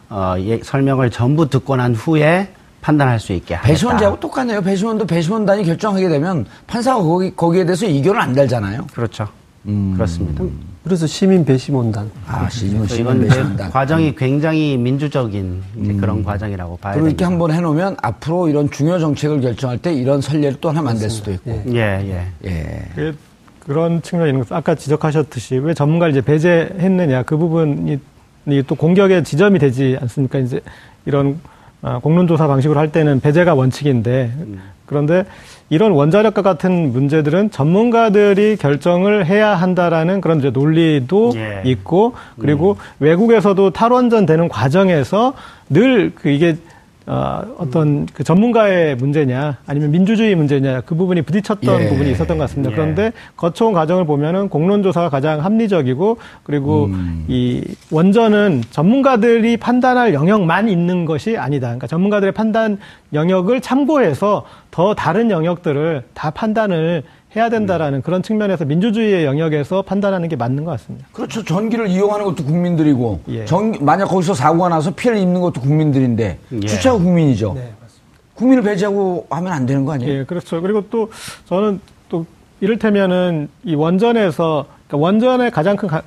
어, 0.09 0.35
예, 0.39 0.59
설명을 0.61 1.09
전부 1.11 1.47
듣고 1.47 1.77
난 1.77 1.95
후에 1.95 2.49
판단할 2.81 3.19
수 3.19 3.31
있게 3.31 3.53
하겠다. 3.53 3.71
배심원제하고 3.71 4.19
똑같네요. 4.19 4.61
배심원도 4.61 5.05
배심원단이 5.05 5.63
결정하게 5.63 6.09
되면 6.09 6.45
판사가 6.65 7.01
거기, 7.01 7.33
거기에 7.33 7.63
대해서 7.63 7.85
이견을 7.85 8.19
안 8.19 8.33
달잖아요. 8.33 8.87
그렇죠. 8.93 9.27
음. 9.65 9.93
그렇습니다. 9.95 10.43
그래서 10.83 11.05
시민 11.05 11.45
배심원단. 11.45 12.09
아, 12.25 12.49
시민, 12.49 12.87
시민 12.87 13.21
배심원단. 13.21 13.69
과정이 13.69 14.09
음. 14.09 14.15
굉장히 14.17 14.77
민주적인 14.77 15.61
음. 15.77 15.97
그런 15.99 16.23
과정이라고 16.23 16.77
봐야 16.77 16.93
됩니다. 16.93 17.07
그렇게 17.07 17.23
한번 17.23 17.51
해놓으면 17.51 17.97
앞으로 18.01 18.47
이런 18.47 18.69
중요 18.71 18.97
정책을 18.97 19.41
결정할 19.41 19.77
때 19.77 19.93
이런 19.93 20.21
선례를 20.21 20.57
또 20.59 20.69
하나 20.69 20.81
만들 20.81 21.09
수도 21.09 21.31
있고. 21.31 21.63
예, 21.67 21.75
예. 21.75 22.27
예. 22.45 22.49
예. 22.49 22.85
그, 22.95 23.15
그런 23.59 24.01
측면이 24.01 24.31
있는 24.31 24.43
것 24.43 24.55
아까 24.55 24.73
지적하셨듯이 24.73 25.57
왜 25.57 25.75
전문가를 25.75 26.13
이제 26.13 26.21
배제했느냐 26.21 27.23
그 27.23 27.37
부분이 27.37 27.99
또 28.65 28.73
공격의 28.73 29.23
지점이 29.23 29.59
되지 29.59 29.97
않습니까? 30.01 30.39
이제 30.39 30.59
이런 31.05 31.39
아, 31.43 31.60
공론조사 31.81 32.47
방식으로 32.47 32.79
할 32.79 32.91
때는 32.91 33.19
배제가 33.19 33.53
원칙인데 33.55 34.31
음. 34.37 34.59
그런데 34.85 35.25
이런 35.69 35.93
원자력과 35.93 36.41
같은 36.41 36.91
문제들은 36.91 37.51
전문가들이 37.51 38.57
결정을 38.57 39.25
해야 39.25 39.55
한다라는 39.55 40.19
그런 40.19 40.39
이제 40.39 40.49
논리도 40.49 41.31
예. 41.35 41.61
있고 41.63 42.13
그리고 42.39 42.71
음. 42.71 42.75
외국에서도 42.99 43.69
탈원전 43.69 44.25
되는 44.25 44.49
과정에서 44.49 45.33
늘 45.69 46.11
그 46.13 46.29
이게 46.29 46.57
어, 47.07 47.41
어떤 47.57 48.05
그 48.05 48.23
전문가의 48.23 48.95
문제냐 48.95 49.57
아니면 49.65 49.91
민주주의 49.91 50.35
문제냐 50.35 50.81
그 50.81 50.93
부분이 50.93 51.23
부딪혔던 51.23 51.81
예. 51.81 51.89
부분이 51.89 52.11
있었던 52.11 52.37
것 52.37 52.43
같습니다. 52.43 52.71
예. 52.71 52.75
그런데 52.75 53.11
거쳐온 53.37 53.73
과정을 53.73 54.05
보면은 54.05 54.49
공론조사가 54.49 55.09
가장 55.09 55.43
합리적이고 55.43 56.17
그리고 56.43 56.85
음. 56.85 57.25
이 57.27 57.63
원전은 57.89 58.63
전문가들이 58.69 59.57
판단할 59.57 60.13
영역만 60.13 60.69
있는 60.69 61.05
것이 61.05 61.37
아니다. 61.37 61.67
그러니까 61.67 61.87
전문가들의 61.87 62.33
판단 62.33 62.77
영역을 63.13 63.61
참고해서 63.61 64.45
더 64.69 64.93
다른 64.93 65.31
영역들을 65.31 66.03
다 66.13 66.29
판단을 66.29 67.03
해야 67.35 67.49
된다라는 67.49 67.99
음. 67.99 68.01
그런 68.01 68.21
측면에서 68.21 68.65
민주주의의 68.65 69.25
영역에서 69.25 69.81
판단하는 69.83 70.27
게 70.27 70.35
맞는 70.35 70.65
것 70.65 70.71
같습니다. 70.71 71.07
그렇죠. 71.13 71.43
전기를 71.43 71.87
이용하는 71.87 72.25
것도 72.25 72.43
국민들이고, 72.43 73.21
예. 73.29 73.45
전, 73.45 73.77
만약 73.79 74.05
거기서 74.05 74.33
사고가 74.33 74.69
나서 74.69 74.91
피해를 74.91 75.21
입는 75.21 75.39
것도 75.39 75.61
국민들인데, 75.61 76.39
예. 76.51 76.59
주체가 76.59 76.97
국민이죠. 76.97 77.53
네, 77.53 77.71
국민을 78.33 78.63
배제하고 78.63 79.27
하면 79.29 79.53
안 79.53 79.65
되는 79.65 79.85
거 79.85 79.93
아니에요? 79.93 80.19
예, 80.19 80.23
그렇죠. 80.25 80.61
그리고 80.61 80.83
또 80.89 81.09
저는 81.45 81.79
또 82.09 82.25
이를테면은 82.59 83.47
이 83.63 83.75
원전에서, 83.75 84.65
그러니까 84.87 85.05
원전의 85.05 85.51
가장 85.51 85.77
큰 85.77 85.87
가, 85.87 86.01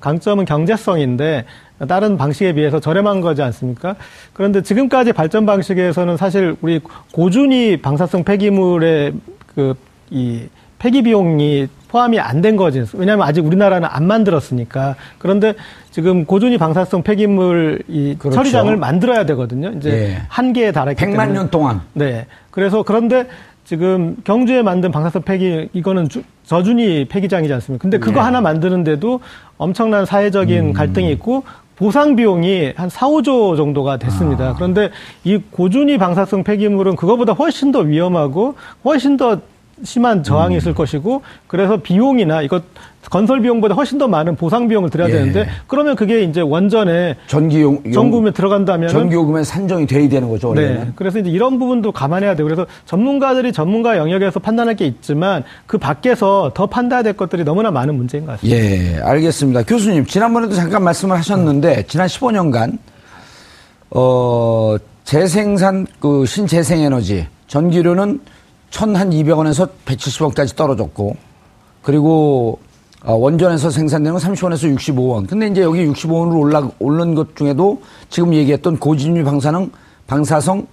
강점은 0.00 0.44
경제성인데, 0.44 1.46
다른 1.88 2.16
방식에 2.16 2.54
비해서 2.54 2.80
저렴한 2.80 3.20
거지 3.20 3.42
않습니까? 3.42 3.96
그런데 4.32 4.62
지금까지 4.62 5.12
발전 5.12 5.44
방식에서는 5.44 6.16
사실 6.16 6.56
우리 6.62 6.80
고준위 7.12 7.82
방사성 7.82 8.24
폐기물의 8.24 9.12
그이 9.54 10.48
폐기 10.78 11.02
비용이 11.02 11.68
포함이 11.88 12.18
안 12.20 12.42
된 12.42 12.56
거지. 12.56 12.84
왜냐하면 12.94 13.26
아직 13.26 13.44
우리나라는 13.44 13.88
안 13.90 14.06
만들었으니까. 14.06 14.96
그런데 15.18 15.54
지금 15.90 16.24
고준위 16.26 16.58
방사성 16.58 17.02
폐기물 17.02 17.82
이 17.88 18.16
그렇죠. 18.18 18.36
처리장을 18.36 18.76
만들어야 18.76 19.24
되거든요. 19.26 19.72
이제 19.76 19.90
예. 19.90 20.22
한계에 20.28 20.72
달했기 20.72 21.02
100만 21.02 21.10
때문에. 21.10 21.32
년 21.32 21.50
동안. 21.50 21.80
네. 21.94 22.26
그래서 22.50 22.82
그런데 22.82 23.26
지금 23.64 24.16
경주에 24.24 24.62
만든 24.62 24.92
방사성 24.92 25.22
폐기 25.22 25.68
이거는 25.72 26.08
주, 26.08 26.22
저준위 26.44 27.06
폐기장이지 27.08 27.52
않습니까? 27.54 27.82
근데 27.82 27.98
그거 27.98 28.20
예. 28.20 28.24
하나 28.24 28.40
만드는데도 28.40 29.20
엄청난 29.56 30.04
사회적인 30.04 30.58
음. 30.66 30.72
갈등이 30.72 31.10
있고 31.12 31.44
보상 31.76 32.16
비용이 32.16 32.72
한 32.76 32.88
4, 32.88 33.06
5조 33.08 33.56
정도가 33.56 33.96
됐습니다. 33.98 34.50
아. 34.50 34.54
그런데 34.54 34.90
이 35.24 35.38
고준위 35.50 35.98
방사성 35.98 36.44
폐기물은 36.44 36.96
그거보다 36.96 37.32
훨씬 37.32 37.72
더 37.72 37.80
위험하고 37.80 38.54
훨씬 38.84 39.16
더 39.16 39.38
심한 39.84 40.22
저항이 40.22 40.54
음. 40.54 40.58
있을 40.58 40.74
것이고 40.74 41.22
그래서 41.46 41.76
비용이나 41.76 42.42
이것 42.42 42.62
건설 43.10 43.40
비용보다 43.40 43.74
훨씬 43.74 43.98
더 43.98 44.08
많은 44.08 44.36
보상 44.36 44.68
비용을 44.68 44.90
들여야 44.90 45.08
예. 45.08 45.12
되는데 45.12 45.48
그러면 45.66 45.94
그게 45.94 46.22
이제 46.22 46.40
원전에 46.40 47.16
전기용 47.26 47.92
전구에 47.92 48.32
들어간다면 48.32 48.88
전기요금에 48.88 49.44
산정이 49.44 49.86
돼야 49.86 50.08
되는 50.08 50.28
거죠. 50.28 50.48
원래는. 50.48 50.74
네. 50.80 50.92
그래서 50.96 51.18
이제 51.18 51.30
이런 51.30 51.58
부분도 51.58 51.92
감안해야 51.92 52.34
돼요. 52.34 52.46
그래서 52.46 52.66
전문가들이 52.84 53.52
전문가 53.52 53.96
영역에서 53.96 54.40
판단할 54.40 54.74
게 54.76 54.86
있지만 54.86 55.44
그 55.66 55.78
밖에서 55.78 56.50
더 56.54 56.66
판단해야 56.66 57.02
될 57.02 57.12
것들이 57.12 57.44
너무나 57.44 57.70
많은 57.70 57.94
문제인 57.94 58.26
것 58.26 58.32
같습니다. 58.32 58.58
예, 58.58 59.00
알겠습니다. 59.00 59.62
교수님 59.64 60.06
지난번에도 60.06 60.54
잠깐 60.54 60.82
말씀을 60.82 61.16
하셨는데 61.16 61.84
지난 61.86 62.08
15년간 62.08 62.78
어 63.90 64.76
재생산 65.04 65.86
그 66.00 66.26
신재생에너지 66.26 67.26
전기료는 67.46 68.20
1,200원에서 68.70 69.68
170원까지 69.84 70.56
떨어졌고, 70.56 71.16
그리고 71.82 72.58
어, 73.04 73.14
원전에서 73.14 73.70
생산되는 73.70 74.18
건 74.18 74.34
30원에서 74.34 74.76
65원. 74.76 75.28
근데 75.28 75.46
이제 75.46 75.62
여기 75.62 75.86
65원으로 75.86 76.40
올라, 76.40 76.68
오른 76.80 77.14
것 77.14 77.36
중에도 77.36 77.80
지금 78.10 78.34
얘기했던 78.34 78.78
고진유 78.78 79.24
방사능, 79.24 79.70
방사성 80.08 80.66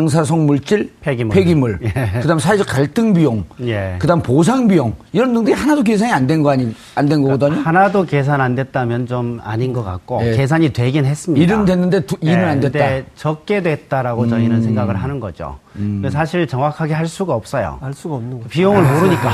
방사성 0.00 0.46
물질, 0.46 0.92
폐기물, 1.00 1.34
폐기물 1.34 1.78
예. 1.82 2.20
그다음 2.20 2.38
사회적 2.38 2.64
갈등 2.68 3.12
비용, 3.12 3.44
예. 3.62 3.96
그다음 3.98 4.22
보상 4.22 4.68
비용 4.68 4.94
이런 5.12 5.34
등들이 5.34 5.52
하나도 5.52 5.82
계산이 5.82 6.12
안 6.12 6.28
된 6.28 6.44
거 6.44 6.50
아니 6.50 6.72
안 6.94 7.08
된 7.08 7.20
거거든요. 7.22 7.60
하나도 7.60 8.06
계산 8.06 8.40
안 8.40 8.54
됐다면 8.54 9.06
좀 9.08 9.40
아닌 9.42 9.72
것 9.72 9.82
같고 9.82 10.20
예. 10.24 10.36
계산이 10.36 10.72
되긴 10.72 11.04
했습니다. 11.04 11.42
일은 11.44 11.64
됐는데 11.64 12.06
두, 12.06 12.16
일은 12.20 12.44
안 12.48 12.60
됐다. 12.60 13.04
적게 13.16 13.62
됐다라고 13.62 14.22
음. 14.22 14.28
저희는 14.30 14.62
생각을 14.62 14.94
하는 14.94 15.18
거죠. 15.18 15.58
음. 15.74 16.08
사실 16.12 16.46
정확하게 16.46 16.94
할 16.94 17.08
수가 17.08 17.34
없어요. 17.34 17.78
알 17.82 17.92
수가 17.92 18.14
없는 18.14 18.36
거죠. 18.38 18.48
비용을 18.48 18.84
아. 18.86 18.92
모르니까 18.94 19.30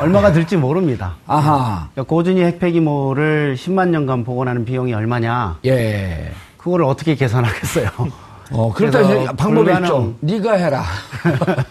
얼마가 0.00 0.32
들지 0.32 0.56
모릅니다. 0.56 1.14
아하. 1.28 1.88
그러니까 1.92 2.10
고준위 2.10 2.42
핵폐기물을 2.42 3.54
10만 3.56 3.90
년간 3.90 4.24
복원하는 4.24 4.64
비용이 4.64 4.92
얼마냐? 4.94 5.58
예. 5.64 6.32
그걸 6.56 6.82
어떻게 6.82 7.14
계산하겠어요? 7.14 7.88
어, 8.52 8.72
그렇다 8.72 9.00
방법이 9.34 9.64
불가능... 9.66 9.84
있죠. 9.84 10.14
네가 10.20 10.52
해라. 10.54 10.82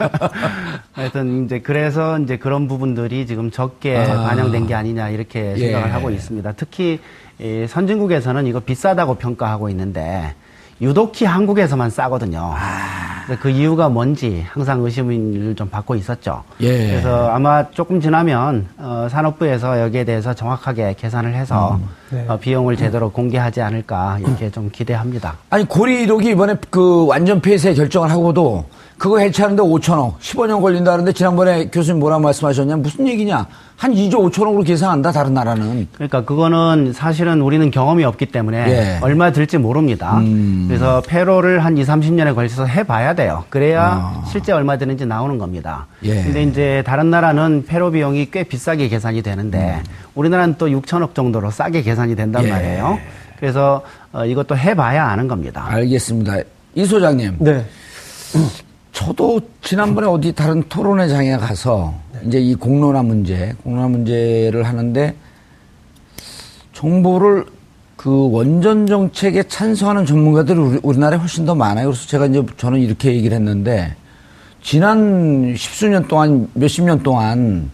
하여튼 0.94 1.46
이제 1.46 1.60
그래서 1.60 2.20
이제 2.20 2.38
그런 2.38 2.68
부분들이 2.68 3.26
지금 3.26 3.52
적게 3.52 3.98
아. 3.98 4.24
반영된 4.24 4.68
게 4.68 4.74
아니냐 4.74 5.10
이렇게 5.10 5.54
예. 5.56 5.58
생각을 5.58 5.94
하고 5.94 6.10
있습니다. 6.10 6.54
특히 6.54 7.00
이 7.40 7.66
선진국에서는 7.68 8.46
이거 8.48 8.60
비싸다고 8.60 9.16
평가하고 9.16 9.70
있는데 9.70 10.36
유독히 10.82 11.26
한국에서만 11.26 11.90
싸거든요. 11.90 12.54
아. 12.56 13.12
그 13.40 13.50
이유가 13.50 13.88
뭔지 13.88 14.46
항상 14.50 14.82
의심을 14.84 15.56
좀 15.56 15.70
받고 15.70 15.96
있었죠. 15.96 16.44
예. 16.62 16.88
그래서 16.88 17.30
아마 17.30 17.70
조금 17.70 18.02
지나면 18.02 18.68
어, 18.78 19.08
산업부에서 19.10 19.80
여기에 19.80 20.04
대해서 20.06 20.34
정확하게 20.34 20.96
계산을 20.98 21.34
해서 21.36 21.76
음. 21.76 21.88
네. 22.10 22.26
어, 22.28 22.38
비용을 22.38 22.76
제대로 22.76 23.10
공개하지 23.10 23.62
않을까 23.62 24.18
이렇게 24.20 24.50
좀 24.50 24.70
기대합니다. 24.72 25.38
아니 25.50 25.66
고리록이 25.66 26.32
이번에 26.32 26.56
그 26.70 27.06
완전 27.06 27.40
폐쇄 27.40 27.74
결정을 27.74 28.10
하고도 28.10 28.66
그거 29.01 29.17
해체하는데 29.17 29.63
5천억, 29.63 30.20
15년 30.20 30.62
걸린다는데 30.62 31.13
지난번에 31.13 31.70
교수님 31.72 32.00
뭐라 32.00 32.20
말씀하셨냐? 32.20 32.75
무슨 32.75 33.08
얘기냐? 33.08 33.48
한 33.75 33.96
2조 33.96 34.31
5천억으로 34.31 34.63
계산한다, 34.63 35.12
다른 35.12 35.34
나라는. 35.34 35.88
그러니까 35.96 36.24
그거는 36.24 36.93
사실은 36.93 37.41
우리는 37.41 37.72
경험이 37.72 38.03
없기 38.03 38.27
때문에 38.27 38.58
예. 38.70 39.00
얼마 39.01 39.31
들지 39.31 39.58
모릅니다. 39.58 40.20
음. 40.20 40.65
그래서 40.67 41.01
폐로를 41.08 41.65
한 41.65 41.79
2, 41.79 41.84
30년에 41.84 42.36
걸쳐서 42.36 42.67
해봐야 42.67 43.15
돼요. 43.15 43.43
그래야 43.50 43.81
아. 43.91 44.24
실제 44.27 44.51
얼마 44.51 44.77
드는지 44.77 45.08
나오는 45.08 45.39
겁니다. 45.39 45.88
예. 46.03 46.22
근데 46.22 46.43
이제 46.43 46.84
다른 46.86 47.10
나라는 47.10 47.65
폐로 47.67 47.89
비용이 47.89 48.29
꽤 48.29 48.43
비싸게 48.43 48.88
계산이 48.88 49.24
되는데 49.24 49.81
음. 49.84 49.91
우리나라는 50.13 50.58
또 50.60 50.67
6천억 50.67 51.15
정도로 51.15 51.50
싸게 51.50 51.81
계산이 51.81 52.15
된단 52.15 52.43
예. 52.43 52.51
말이에요. 52.51 53.00
그래서 53.39 53.81
어, 54.13 54.25
이것도 54.25 54.55
해봐야 54.55 55.08
아는 55.08 55.27
겁니다. 55.27 55.65
알겠습니다. 55.70 56.36
이 56.75 56.86
소장님. 56.86 57.38
네. 57.39 57.65
저도 58.92 59.42
지난번에 59.62 60.08
어디 60.08 60.34
다른 60.34 60.64
토론회장에 60.68 61.38
가서 61.38 61.94
이제 62.26 62.40
이 62.40 62.56
공론화 62.56 63.04
문제, 63.04 63.54
공론화 63.64 63.88
문제를 63.88 64.64
하는데 64.64 65.16
정보를 66.74 67.46
그 67.96 68.30
원전 68.32 68.88
정책에 68.88 69.44
찬성하는 69.44 70.06
전문가들이 70.06 70.58
우리, 70.58 70.80
우리나라에 70.84 71.20
훨씬 71.20 71.46
더 71.46 71.56
많아요. 71.56 71.88
그래서 71.88 72.08
제가 72.08 72.26
이제 72.26 72.44
저는 72.58 72.80
이렇게 72.80 73.14
얘기를 73.14 73.36
했는데 73.36 73.96
지난 74.62 75.56
십수년 75.56 76.08
동안, 76.08 76.50
몇십 76.54 76.84
년 76.84 77.02
동안 77.02 77.70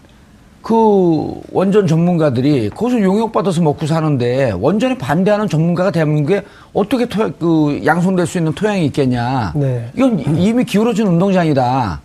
그 0.68 1.40
원전 1.50 1.86
전문가들이 1.86 2.68
거기서 2.68 3.00
용역받아서 3.00 3.62
먹고 3.62 3.86
사는데 3.86 4.50
원전에 4.50 4.98
반대하는 4.98 5.48
전문가가 5.48 5.90
대한민국에 5.90 6.42
어떻게 6.74 7.06
토, 7.06 7.32
그 7.38 7.80
양손될 7.86 8.26
수 8.26 8.36
있는 8.36 8.52
토양이 8.52 8.84
있겠냐. 8.84 9.54
네. 9.56 9.88
이건 9.96 10.18
이미 10.36 10.64
기울어진 10.64 11.06
운동장이다. 11.06 12.02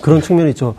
그런 0.00 0.22
측면이 0.22 0.48
있죠. 0.52 0.76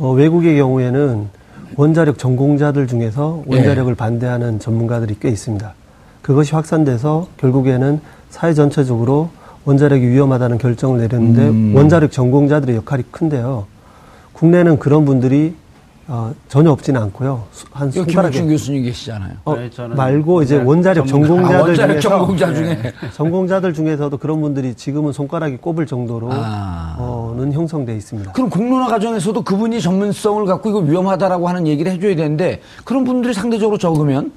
어, 0.00 0.10
외국의 0.10 0.56
경우에는 0.56 1.28
원자력 1.76 2.18
전공자들 2.18 2.88
중에서 2.88 3.44
원자력을 3.46 3.92
네. 3.92 3.96
반대하는 3.96 4.58
전문가들이 4.58 5.14
꽤 5.20 5.28
있습니다. 5.28 5.74
그것이 6.22 6.56
확산돼서 6.56 7.28
결국에는 7.36 8.00
사회 8.30 8.52
전체적으로 8.52 9.30
원자력이 9.64 10.08
위험하다는 10.08 10.58
결정을 10.58 10.98
내렸는데 11.02 11.48
음. 11.50 11.76
원자력 11.76 12.10
전공자들의 12.10 12.74
역할이 12.74 13.04
큰데요. 13.12 13.66
국내는 14.32 14.80
그런 14.80 15.04
분들이 15.04 15.54
어, 16.12 16.34
전혀 16.48 16.72
없지는 16.72 17.00
않고요. 17.02 17.44
한 17.70 17.88
손가락에. 17.88 18.40
김 18.40 18.48
교수님 18.48 18.82
계시잖아요. 18.82 19.34
어, 19.44 19.54
네, 19.54 19.70
말고 19.94 20.42
이제 20.42 20.56
원자력 20.56 21.06
전공자들 21.06 21.54
아, 21.54 21.62
원자력 21.62 22.00
중에서 22.00 22.08
전공자 22.08 22.52
중에 22.52 22.82
네. 22.82 22.92
전공자들 23.14 23.72
중에서도 23.72 24.16
그런 24.18 24.40
분들이 24.40 24.74
지금은 24.74 25.12
손가락이 25.12 25.58
꼽을 25.58 25.86
정도로는 25.86 26.36
아. 26.36 26.96
형성돼 27.52 27.94
있습니다. 27.94 28.32
그럼 28.32 28.50
공론화 28.50 28.88
과정에서도 28.88 29.40
그분이 29.42 29.80
전문성을 29.80 30.44
갖고 30.46 30.70
이거 30.70 30.80
위험하다라고 30.80 31.48
하는 31.48 31.68
얘기를 31.68 31.92
해줘야 31.92 32.16
되는데 32.16 32.60
그런 32.84 33.04
분들이 33.04 33.32
상대적으로 33.32 33.78
적으면 33.78 34.32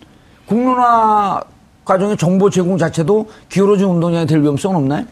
공론화 0.45 1.41
과정의 1.85 2.17
정보 2.17 2.51
제공 2.51 2.77
자체도 2.77 3.27
기울어진 3.49 3.87
운동량이 3.87 4.27
될 4.27 4.41
위험성은 4.41 4.75
없나요? 4.75 5.05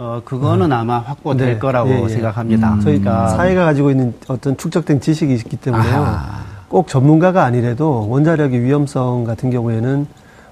어, 0.00 0.22
그거는 0.24 0.66
음. 0.66 0.72
아마 0.72 1.00
확보될 1.00 1.54
네. 1.54 1.58
거라고 1.58 1.90
예, 1.90 2.02
예. 2.04 2.08
생각합니다. 2.08 2.74
음. 2.74 2.80
저희가 2.80 3.02
그러니까 3.02 3.28
사회가 3.36 3.64
가지고 3.64 3.90
있는 3.90 4.14
어떤 4.28 4.56
축적된 4.56 5.00
지식이 5.00 5.34
있기 5.34 5.56
때문에요. 5.56 5.92
아하. 5.92 6.38
꼭 6.68 6.86
전문가가 6.86 7.44
아니래도 7.44 8.08
원자력의 8.08 8.62
위험성 8.62 9.24
같은 9.24 9.50
경우에는 9.50 10.06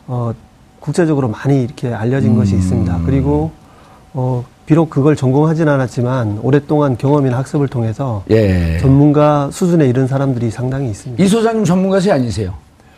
어, 0.09 0.33
국제적으로 0.81 1.29
많이 1.29 1.63
이렇게 1.63 1.95
알려진 1.95 2.33
음. 2.33 2.37
것이 2.37 2.57
있습니다. 2.57 3.01
그리고 3.07 3.53
어, 4.13 4.45
비록 4.67 4.91
그걸 4.91 5.15
전공하진 5.15 5.69
않았지만 5.69 6.41
오랫동안 6.43 6.97
경험이나 6.97 7.39
학습을 7.39 7.69
통해서 7.69 8.25
예. 8.31 8.79
전문가 8.81 9.49
수준에 9.53 9.87
이른 9.87 10.09
사람들이 10.09 10.51
상당히 10.51 10.91
있습니다. 10.91 11.23
이 11.23 11.29
소장님 11.29 11.65
전문가세 11.65 12.11
아니세요? 12.11 12.53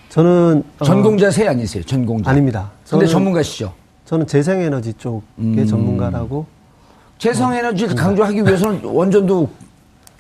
저는 0.09 0.63
어, 0.79 0.85
전공자세 0.85 1.47
아니세요? 1.47 1.83
전공자 1.83 2.31
아닙니다. 2.31 2.71
근데 2.89 3.07
전문가시죠? 3.07 3.73
저는 4.09 4.27
재생에너지 4.27 4.94
쪽의 4.94 5.23
음. 5.38 5.66
전문가라고. 5.66 6.47
재생에너지를 7.18 7.92
어, 7.92 7.94
강조하기 7.94 8.42
위해서는 8.42 8.81
원전도 8.83 9.51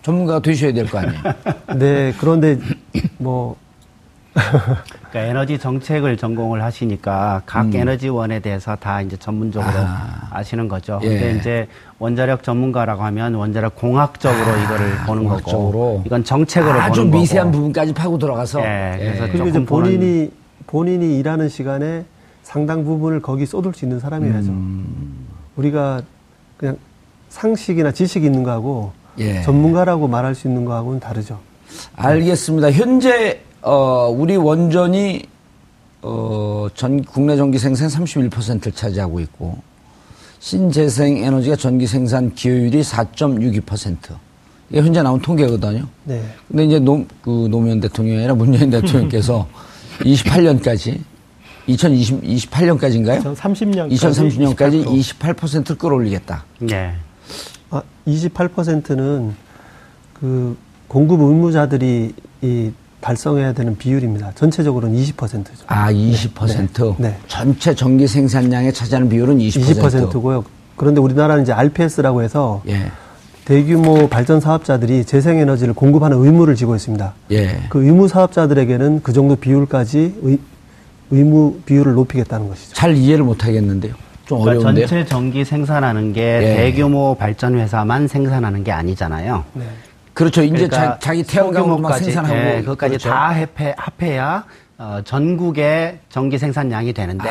전문가가 0.02 0.40
되셔야 0.40 0.72
될 0.74 0.84
거 0.86 0.98
아니에요? 0.98 1.22
네, 1.78 2.12
그런데 2.20 2.58
뭐. 3.16 3.56
그러니까 4.34 5.20
에너지 5.20 5.58
정책을 5.58 6.18
전공을 6.18 6.62
하시니까 6.62 7.42
각 7.46 7.64
음. 7.64 7.74
에너지원에 7.74 8.40
대해서 8.40 8.76
다 8.76 9.00
이제 9.00 9.16
전문적으로 9.16 9.72
아. 9.74 10.42
시는 10.42 10.68
거죠. 10.68 11.00
예. 11.02 11.08
근데 11.08 11.38
이제 11.38 11.68
원자력 11.98 12.42
전문가라고 12.42 13.02
하면 13.04 13.34
원자력 13.34 13.74
공학적으로 13.76 14.52
아. 14.52 14.64
이거를 14.64 14.96
보는 15.06 15.24
공학적으로. 15.24 15.62
거고 15.72 16.02
이건 16.04 16.24
정책으로 16.24 16.72
보는 16.74 16.88
거고. 16.88 16.92
아주 16.92 17.04
미세한 17.06 17.50
부분까지 17.50 17.94
파고 17.94 18.18
들어가서. 18.18 18.60
예. 18.60 18.96
그래서 18.98 19.24
예. 19.24 19.28
그리고 19.30 19.48
이제 19.48 19.64
본인이 19.64 20.30
본인이 20.66 21.18
일하는 21.18 21.48
시간에 21.48 22.04
상당 22.48 22.82
부분을 22.82 23.20
거기 23.20 23.44
쏟을 23.44 23.74
수 23.74 23.84
있는 23.84 24.00
사람이라죠. 24.00 24.50
음. 24.50 25.26
우리가 25.56 26.00
그냥 26.56 26.78
상식이나 27.28 27.92
지식이 27.92 28.24
있는 28.24 28.42
거하고 28.42 28.92
예. 29.18 29.42
전문가라고 29.42 30.08
말할 30.08 30.34
수 30.34 30.48
있는 30.48 30.64
거하고는 30.64 30.98
다르죠. 30.98 31.38
알겠습니다. 31.94 32.72
현재 32.72 33.42
어, 33.60 34.08
우리 34.08 34.36
원전이 34.36 35.24
어, 36.00 36.68
전 36.72 37.04
국내 37.04 37.36
전기 37.36 37.58
생산 37.58 37.88
31%를 37.88 38.72
차지하고 38.72 39.20
있고 39.20 39.58
신재생 40.38 41.18
에너지가 41.18 41.54
전기 41.54 41.86
생산 41.86 42.34
기여율이 42.34 42.80
4.62%. 42.80 43.96
이게 44.70 44.80
현재 44.80 45.02
나온 45.02 45.20
통계거든요. 45.20 45.86
네. 46.04 46.22
근데 46.48 46.64
이제 46.64 46.78
노, 46.78 47.04
그 47.20 47.46
노무현 47.50 47.78
대통령이 47.80 48.20
아니라 48.20 48.34
문재인 48.34 48.70
대통령께서 48.70 49.46
28년까지 50.00 50.98
2028년까지인가요? 51.68 53.22
2030년까지 53.22 53.92
2030년까지 53.92 54.84
28%를 55.18 55.76
끌어올리겠다. 55.76 56.44
네. 56.60 56.94
아, 57.70 57.82
28%는 58.06 59.34
그 60.14 60.56
공급 60.88 61.20
의무자들이 61.20 62.14
이 62.42 62.72
달성해야 63.00 63.52
되는 63.52 63.76
비율입니다. 63.76 64.32
전체적으로는 64.34 64.96
20%죠. 64.96 65.64
아, 65.66 65.92
20%? 65.92 66.96
네. 66.98 67.10
네. 67.10 67.18
전체 67.28 67.74
전기 67.74 68.08
생산량에 68.08 68.72
차지하는 68.72 69.08
비율은 69.08 69.38
20%? 69.38 69.80
20%고요. 69.80 70.44
그런데 70.76 71.00
우리나라는 71.00 71.42
이제 71.42 71.52
RPS라고 71.52 72.22
해서 72.22 72.62
예. 72.68 72.90
대규모 73.44 74.08
발전 74.08 74.40
사업자들이 74.40 75.04
재생에너지를 75.04 75.74
공급하는 75.74 76.22
의무를 76.22 76.54
지고 76.54 76.76
있습니다. 76.76 77.14
예. 77.32 77.60
그 77.68 77.84
의무 77.84 78.08
사업자들에게는 78.08 79.02
그 79.02 79.12
정도 79.12 79.36
비율까지 79.36 80.18
의, 80.22 80.38
의무 81.10 81.60
비율을 81.66 81.94
높이겠다는 81.94 82.48
것이죠. 82.48 82.74
잘 82.74 82.96
이해를 82.96 83.24
못 83.24 83.44
하겠는데요. 83.44 83.94
좀 84.26 84.40
그러니까 84.40 84.60
어려운데요. 84.68 84.86
전체 84.86 85.08
전기 85.08 85.44
생산하는 85.44 86.12
게 86.12 86.20
예. 86.42 86.56
대규모 86.56 87.14
발전 87.14 87.58
회사만 87.58 88.08
생산하는 88.08 88.62
게 88.62 88.72
아니잖아요. 88.72 89.44
네. 89.54 89.64
그렇죠. 90.12 90.42
이제 90.42 90.66
그러니까 90.68 90.98
자, 90.98 91.12
기 91.12 91.22
태양광으로만 91.22 91.98
생산하고 91.98 92.34
네, 92.34 92.60
그것까지 92.60 92.90
그렇죠. 92.98 93.08
다 93.08 93.28
합해, 93.28 93.74
합해야 93.76 94.44
어, 94.76 95.00
전국의 95.04 95.98
전기 96.08 96.38
생산량이 96.38 96.92
되는데 96.92 97.28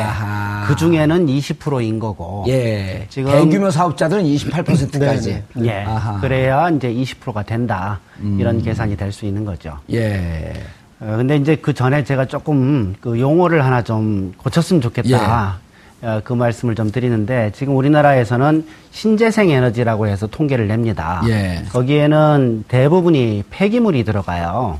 그 0.67 0.75
중에는 0.75 1.27
20%인 1.27 1.99
거고. 1.99 2.43
예. 2.47 3.05
지금 3.09 3.31
대규모 3.31 3.69
사업자들은 3.71 4.23
28%까지. 4.23 5.43
예. 5.63 5.83
아하. 5.83 6.19
그래야 6.19 6.69
이제 6.69 6.91
20%가 6.93 7.43
된다. 7.43 7.99
음. 8.19 8.37
이런 8.39 8.61
계산이 8.61 8.97
될 8.97 9.11
수 9.13 9.25
있는 9.25 9.45
거죠. 9.45 9.77
예. 9.93 10.51
어, 10.99 11.15
근데 11.17 11.35
이제 11.35 11.55
그 11.55 11.73
전에 11.73 12.03
제가 12.03 12.25
조금 12.25 12.95
그 13.01 13.19
용어를 13.19 13.63
하나 13.63 13.83
좀 13.83 14.33
고쳤으면 14.37 14.81
좋겠다. 14.81 15.57
예. 16.03 16.07
어, 16.07 16.21
그 16.23 16.33
말씀을 16.33 16.75
좀 16.75 16.91
드리는데 16.91 17.51
지금 17.55 17.75
우리나라에서는 17.75 18.65
신재생 18.91 19.49
에너지라고 19.49 20.07
해서 20.07 20.27
통계를 20.27 20.67
냅니다. 20.67 21.21
예. 21.27 21.63
거기에는 21.71 22.65
대부분이 22.67 23.43
폐기물이 23.49 24.03
들어가요. 24.03 24.79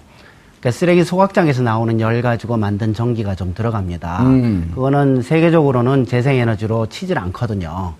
그러니까 0.60 0.72
쓰레기 0.72 1.04
소각장에서 1.04 1.62
나오는 1.62 2.00
열 2.00 2.22
가지고 2.22 2.58
만든 2.58 2.94
전기가 2.94 3.36
좀 3.36 3.54
들어갑니다. 3.54 4.24
음. 4.24 4.72
그거는 4.74 5.22
세계적으로는 5.22 6.06
재생에너지로 6.06 6.88
치질 6.88 7.18
않거든요. 7.20 7.94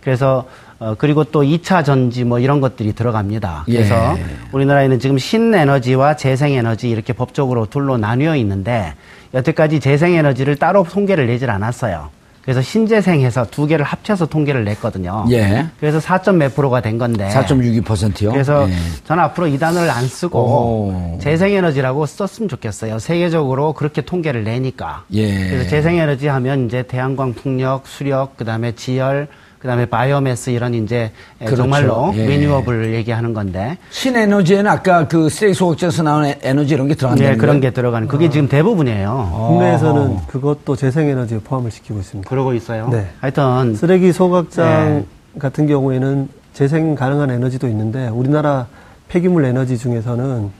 그래서 0.00 0.44
어 0.78 0.94
그리고 0.98 1.24
또 1.24 1.42
2차 1.42 1.84
전지 1.84 2.24
뭐 2.24 2.38
이런 2.38 2.60
것들이 2.60 2.92
들어갑니다. 2.92 3.64
그래서 3.66 4.16
예. 4.18 4.24
우리나라에는 4.52 4.98
지금 4.98 5.18
신에너지와 5.18 6.16
재생에너지 6.16 6.90
이렇게 6.90 7.12
법적으로 7.12 7.66
둘로 7.66 7.96
나뉘어 7.96 8.36
있는데 8.36 8.94
여태까지 9.34 9.80
재생에너지를 9.80 10.56
따로 10.56 10.84
통계를 10.84 11.26
내질 11.26 11.50
않았어요. 11.50 12.10
그래서 12.44 12.60
신재생해서 12.60 13.46
두 13.50 13.66
개를 13.66 13.86
합쳐서 13.86 14.26
통계를 14.26 14.64
냈거든요. 14.64 15.24
예. 15.30 15.66
그래서 15.80 15.98
4점 15.98 16.36
몇 16.36 16.54
프로가 16.54 16.82
된 16.82 16.98
건데. 16.98 17.26
4.62%요? 17.30 18.32
그래서 18.32 18.68
예. 18.68 18.74
저는 19.04 19.22
앞으로 19.24 19.46
이 19.46 19.58
단어를 19.58 19.88
안 19.88 20.06
쓰고 20.06 20.38
오. 20.38 21.18
재생에너지라고 21.22 22.04
썼으면 22.04 22.50
좋겠어요. 22.50 22.98
세계적으로 22.98 23.72
그렇게 23.72 24.02
통계를 24.02 24.44
내니까. 24.44 25.04
예. 25.14 25.48
그래서 25.48 25.70
재생에너지 25.70 26.28
하면 26.28 26.66
이제 26.66 26.82
태양광 26.82 27.32
풍력, 27.32 27.86
수력, 27.86 28.36
그다음에 28.36 28.72
지열, 28.72 29.28
그다음에 29.64 29.86
바이오매스 29.86 30.50
이런 30.50 30.74
이제 30.74 31.10
그렇죠. 31.38 31.56
정말로 31.56 32.12
예. 32.14 32.26
renewable 32.26 32.92
얘기하는 32.96 33.32
건데 33.32 33.78
신에너지에는 33.92 34.70
아까 34.70 35.08
그 35.08 35.30
쓰레기 35.30 35.54
소각장에서 35.54 36.02
나오는 36.02 36.34
에너지 36.42 36.74
이런 36.74 36.86
게 36.86 36.94
들어간다는 36.94 37.32
네, 37.32 37.38
그런 37.38 37.60
게 37.60 37.70
들어가는 37.70 38.06
그게 38.06 38.26
어. 38.26 38.28
지금 38.28 38.46
대부분이에요. 38.46 39.46
국내에서는 39.48 40.18
그것도 40.26 40.76
재생에너지에 40.76 41.38
포함을 41.38 41.70
시키고 41.70 41.98
있습니다. 41.98 42.28
그러고 42.28 42.52
있어요. 42.52 42.90
네. 42.90 43.06
하여튼 43.20 43.74
쓰레기 43.74 44.12
소각장 44.12 45.06
네. 45.32 45.40
같은 45.40 45.66
경우에는 45.66 46.28
재생 46.52 46.94
가능한 46.94 47.30
에너지도 47.30 47.66
있는데 47.68 48.08
우리나라 48.08 48.66
폐기물 49.08 49.46
에너지 49.46 49.78
중에서는 49.78 50.50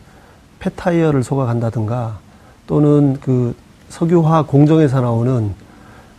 폐타이어를 0.61 1.23
소각한다든가 1.23 2.21
또는 2.67 3.19
그 3.21 3.55
석유화학 3.91 4.45
공정에서 4.47 5.03
나오는 5.03 5.53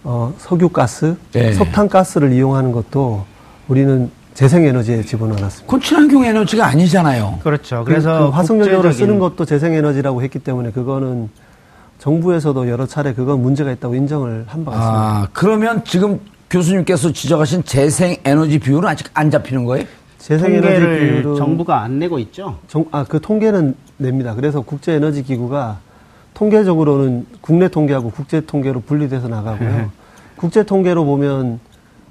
어, 0.05 0.31
석유가스, 0.37 1.15
네. 1.33 1.51
석탄가스를 1.53 2.31
이용하는 2.31 2.71
것도 2.71 3.25
우리는 3.67 4.11
재생에너지에 4.35 5.01
집어넣었습니다. 5.01 5.65
그건 5.65 5.81
친환경 5.81 6.23
에너지가 6.23 6.67
아니잖아요. 6.67 7.39
그렇죠. 7.43 7.83
그래서 7.85 8.19
그, 8.19 8.25
그 8.25 8.29
화석연료를 8.29 8.93
쓰는 8.93 9.17
것도 9.17 9.45
재생에너지라고 9.45 10.21
했기 10.21 10.39
때문에 10.39 10.71
그거는 10.71 11.29
정부에서도 11.97 12.69
여러 12.69 12.85
차례 12.85 13.13
그건 13.13 13.41
문제가 13.41 13.71
있다고 13.71 13.95
인정을 13.95 14.45
한 14.47 14.63
바가 14.63 14.77
있습니다. 14.77 15.01
아, 15.01 15.27
그러면 15.33 15.83
지금 15.85 16.19
교수님께서 16.51 17.11
지적하신 17.11 17.63
재생에너지 17.63 18.59
비율은 18.59 18.87
아직 18.87 19.07
안 19.13 19.31
잡히는 19.31 19.65
거예요? 19.65 19.87
재생에너지 20.19 20.79
비율은 20.81 21.35
정부가 21.35 21.81
안 21.81 21.97
내고 21.97 22.19
있죠. 22.19 22.59
정, 22.67 22.85
아, 22.91 23.03
그 23.07 23.19
통계는 23.19 23.73
냅니다. 23.97 24.35
그래서 24.35 24.61
국제에너지기구가 24.61 25.79
통계적으로는 26.35 27.25
국내 27.41 27.67
통계하고 27.67 28.11
국제 28.11 28.41
통계로 28.41 28.81
분리돼서 28.81 29.27
나가고요. 29.27 29.69
네. 29.69 29.87
국제 30.35 30.63
통계로 30.63 31.05
보면 31.05 31.59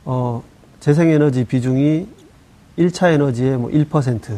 어 0.05 0.43
재생에너지 0.81 1.45
비중이 1.45 2.07
1차 2.79 3.13
에너지의 3.13 3.57
뭐 3.59 3.71
1%, 3.71 4.37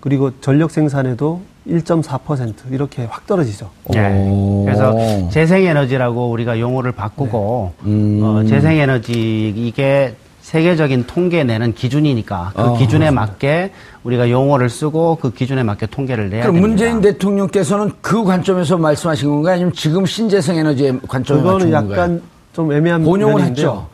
그리고 0.00 0.32
전력 0.40 0.70
생산에도 0.70 1.42
1.4% 1.66 2.72
이렇게 2.72 3.04
확 3.04 3.26
떨어지죠. 3.26 3.70
네. 3.90 4.62
그래서 4.64 5.28
재생에너지라고 5.30 6.30
우리가 6.30 6.58
용어를 6.58 6.92
바꾸고 6.92 7.72
네. 7.82 7.90
음. 7.90 8.20
어, 8.22 8.44
재생에너지 8.44 9.52
이게 9.56 10.14
세계적인 10.48 11.04
통계 11.06 11.44
내는 11.44 11.74
기준이니까 11.74 12.52
그 12.56 12.62
어, 12.62 12.78
기준에 12.78 13.10
맞게 13.10 13.70
우리가 14.02 14.30
용어를 14.30 14.70
쓰고 14.70 15.18
그 15.20 15.30
기준에 15.30 15.62
맞게 15.62 15.88
통계를 15.88 16.30
내야 16.30 16.44
됩니다. 16.44 16.66
문재인 16.66 17.02
대통령께서는 17.02 17.92
그 18.00 18.24
관점에서 18.24 18.78
말씀하신 18.78 19.28
건가요? 19.28 19.56
아니면 19.56 19.74
지금 19.74 20.06
신재생 20.06 20.56
에너지의 20.56 21.00
관점에 21.06 21.42
그거는 21.42 21.70
약간 21.70 22.22
좀 22.54 22.72
애매한 22.72 23.04
본용을 23.04 23.42
했죠. 23.42 23.88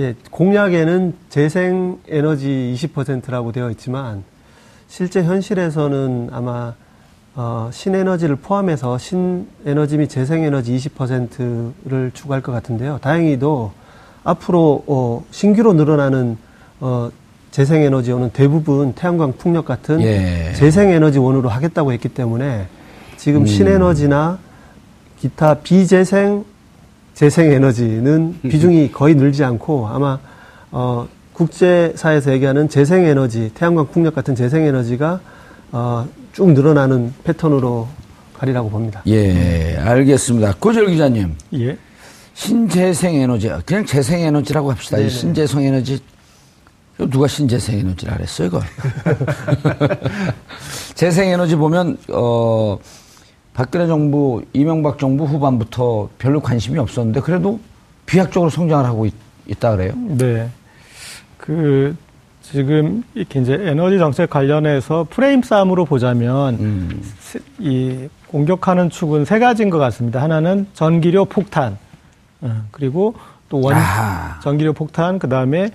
예, 0.00 0.16
공약에는 0.32 1.14
재생 1.28 2.00
에너지 2.08 2.74
20%라고 2.76 3.52
되어 3.52 3.70
있지만 3.70 4.24
실제 4.88 5.22
현실에서는 5.22 6.30
아마 6.32 6.74
어, 7.36 7.70
신에너지를 7.72 8.34
포함해서 8.34 8.98
신에너지 8.98 9.98
및 9.98 10.08
재생에너지 10.08 10.76
20%를 10.76 12.10
추구할 12.12 12.42
것 12.42 12.50
같은데요. 12.50 12.98
다행히도 13.00 13.83
앞으로 14.24 14.82
어, 14.86 15.24
신규로 15.30 15.74
늘어나는 15.74 16.36
어, 16.80 17.10
재생에너지원은 17.50 18.30
대부분 18.32 18.94
태양광 18.94 19.32
풍력 19.34 19.64
같은 19.66 20.00
예. 20.00 20.52
재생에너지원으로 20.56 21.48
하겠다고 21.48 21.92
했기 21.92 22.08
때문에 22.08 22.66
지금 23.16 23.42
음. 23.42 23.46
신에너지나 23.46 24.38
기타 25.20 25.54
비재생 25.54 26.44
재생에너지는 27.14 28.34
음. 28.40 28.40
비중이 28.50 28.90
거의 28.90 29.14
늘지 29.14 29.44
않고 29.44 29.86
아마 29.86 30.18
어, 30.72 31.06
국제사에서 31.32 32.32
얘기하는 32.32 32.68
재생에너지, 32.68 33.50
태양광 33.54 33.86
풍력 33.88 34.14
같은 34.14 34.34
재생에너지가 34.34 35.20
어, 35.72 36.08
쭉 36.32 36.52
늘어나는 36.52 37.12
패턴으로 37.24 37.88
가리라고 38.38 38.70
봅니다. 38.70 39.02
예, 39.06 39.76
알겠습니다. 39.78 40.54
고절 40.58 40.88
기자님. 40.88 41.34
예. 41.54 41.76
신재생 42.34 43.14
에너지, 43.14 43.50
그냥 43.64 43.86
재생 43.86 44.20
에너지라고 44.20 44.70
합시다. 44.70 44.96
네네. 44.96 45.08
신재생 45.08 45.62
에너지, 45.62 46.00
누가 46.98 47.26
신재생 47.26 47.78
에너지라 47.78 48.16
그랬어요, 48.16 48.48
이걸? 48.48 48.62
재생 50.94 51.28
에너지 51.30 51.56
보면, 51.56 51.96
어, 52.10 52.78
박근혜 53.54 53.86
정부, 53.86 54.42
이명박 54.52 54.98
정부 54.98 55.24
후반부터 55.24 56.10
별로 56.18 56.40
관심이 56.40 56.78
없었는데, 56.78 57.20
그래도 57.20 57.60
비약적으로 58.04 58.50
성장을 58.50 58.84
하고 58.84 59.06
있, 59.06 59.14
다 59.60 59.76
그래요? 59.76 59.92
네. 59.94 60.48
그, 61.36 61.96
지금 62.42 63.04
이렇게 63.14 63.40
이제 63.40 63.54
에너지 63.54 63.98
정책 63.98 64.28
관련해서 64.28 65.06
프레임 65.08 65.42
싸움으로 65.42 65.84
보자면, 65.84 66.54
음. 66.54 67.02
이 67.60 68.08
공격하는 68.26 68.90
축은 68.90 69.24
세 69.24 69.38
가지인 69.38 69.70
것 69.70 69.78
같습니다. 69.78 70.20
하나는 70.20 70.66
전기료 70.74 71.24
폭탄. 71.26 71.78
어, 72.44 72.62
그리고 72.70 73.14
또 73.48 73.60
원, 73.60 73.74
아. 73.76 74.38
전기료 74.42 74.72
폭탄, 74.72 75.18
그 75.18 75.28
다음에 75.28 75.70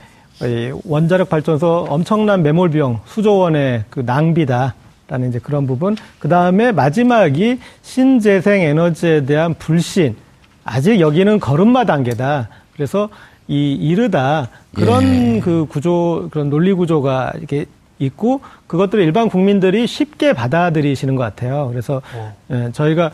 원자력 0.86 1.30
발전소 1.30 1.88
엄청난 1.90 2.44
매몰 2.44 2.70
비용, 2.70 3.02
수조 3.06 3.38
원의 3.38 3.84
그 3.90 4.02
낭비다. 4.06 4.76
라는 5.10 5.30
이제 5.30 5.40
그런 5.40 5.66
부분. 5.66 5.98
그 6.20 6.30
다음에 6.30 6.72
마지막이 6.72 7.60
신재생 7.82 8.62
에너지에 8.62 9.26
대한 9.26 9.56
불신. 9.56 10.16
아직 10.64 11.00
여기는 11.00 11.40
걸음마 11.40 11.86
단계다. 11.86 12.48
그래서 12.76 13.10
이 13.48 13.74
이르다. 13.74 14.50
그런 14.76 15.38
예. 15.38 15.40
그 15.40 15.66
구조, 15.68 16.28
그런 16.30 16.52
논리 16.52 16.74
구조가 16.74 17.34
이렇게 17.38 17.66
있고 17.98 18.42
그것들을 18.68 19.04
일반 19.04 19.30
국민들이 19.30 19.88
쉽게 19.88 20.34
받아들이시는 20.34 21.16
것 21.16 21.24
같아요. 21.24 21.70
그래서 21.72 22.04
어. 22.14 22.36
예, 22.52 22.70
저희가 22.72 23.10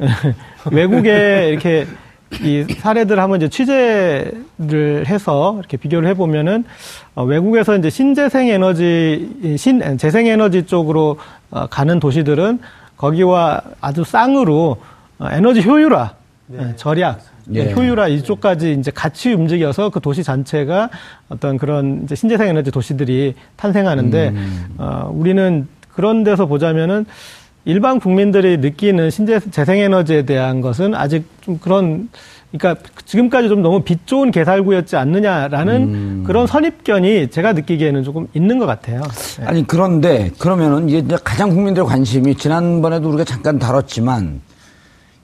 외국에 0.72 1.50
이렇게 1.50 1.86
이 2.42 2.64
사례들 2.78 3.18
한번 3.18 3.40
이제 3.40 3.48
취재를 3.48 5.06
해서 5.06 5.56
이렇게 5.58 5.76
비교를 5.76 6.08
해보면은 6.10 6.64
어, 7.14 7.24
외국에서 7.24 7.76
이제 7.76 7.90
신재생 7.90 8.48
에너지, 8.48 9.56
신 9.56 9.98
재생 9.98 10.26
에너지 10.26 10.66
쪽으로 10.66 11.18
어, 11.50 11.66
가는 11.66 11.98
도시들은 11.98 12.60
거기와 12.96 13.62
아주 13.80 14.04
쌍으로 14.04 14.76
어, 15.18 15.28
에너지 15.30 15.62
효율화, 15.62 16.14
네. 16.48 16.68
예, 16.70 16.76
절약, 16.76 17.20
예. 17.54 17.72
효율화 17.72 18.08
이쪽까지 18.08 18.76
이제 18.78 18.90
같이 18.90 19.32
움직여서 19.32 19.90
그 19.90 20.00
도시 20.00 20.22
전체가 20.22 20.90
어떤 21.28 21.56
그런 21.56 22.02
이제 22.04 22.14
신재생 22.14 22.48
에너지 22.48 22.70
도시들이 22.70 23.34
탄생하는데 23.56 24.28
음. 24.28 24.74
어, 24.78 25.10
우리는 25.12 25.66
그런 25.92 26.24
데서 26.24 26.46
보자면은 26.46 27.06
일반 27.64 28.00
국민들이 28.00 28.56
느끼는 28.56 29.10
신재 29.10 29.40
재생에너지에 29.50 30.22
대한 30.22 30.60
것은 30.60 30.94
아직 30.94 31.24
좀 31.40 31.58
그런 31.58 32.08
그러니까 32.50 32.82
지금까지 33.04 33.48
좀 33.48 33.60
너무 33.60 33.82
빛 33.82 34.06
좋은 34.06 34.30
개살구였지 34.30 34.96
않느냐라는 34.96 35.82
음. 35.82 36.24
그런 36.26 36.46
선입견이 36.46 37.28
제가 37.30 37.52
느끼기에는 37.52 38.04
조금 38.04 38.26
있는 38.32 38.58
것 38.58 38.64
같아요. 38.64 39.02
네. 39.38 39.44
아니 39.44 39.66
그런데 39.66 40.30
그러면은 40.38 40.88
이제 40.88 41.16
가장 41.22 41.50
국민들의 41.50 41.86
관심이 41.86 42.34
지난번에도 42.36 43.08
우리가 43.10 43.24
잠깐 43.24 43.58
다뤘지만 43.58 44.40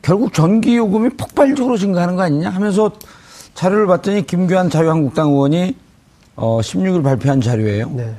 결국 0.03 0.35
전기 0.35 0.77
요금이 0.77 1.11
폭발적으로 1.11 1.79
증가하는 1.79 2.15
거 2.17 2.23
아니냐 2.23 2.51
하면서 2.51 2.93
자료를 3.55 3.87
봤더니 3.87 4.27
김규환 4.27 4.69
자유한국당 4.69 5.31
의원이 5.31 5.75
어 6.37 6.61
16일 6.61 7.03
발표한 7.03 7.41
자료예요. 7.41 7.91
네. 7.95 8.15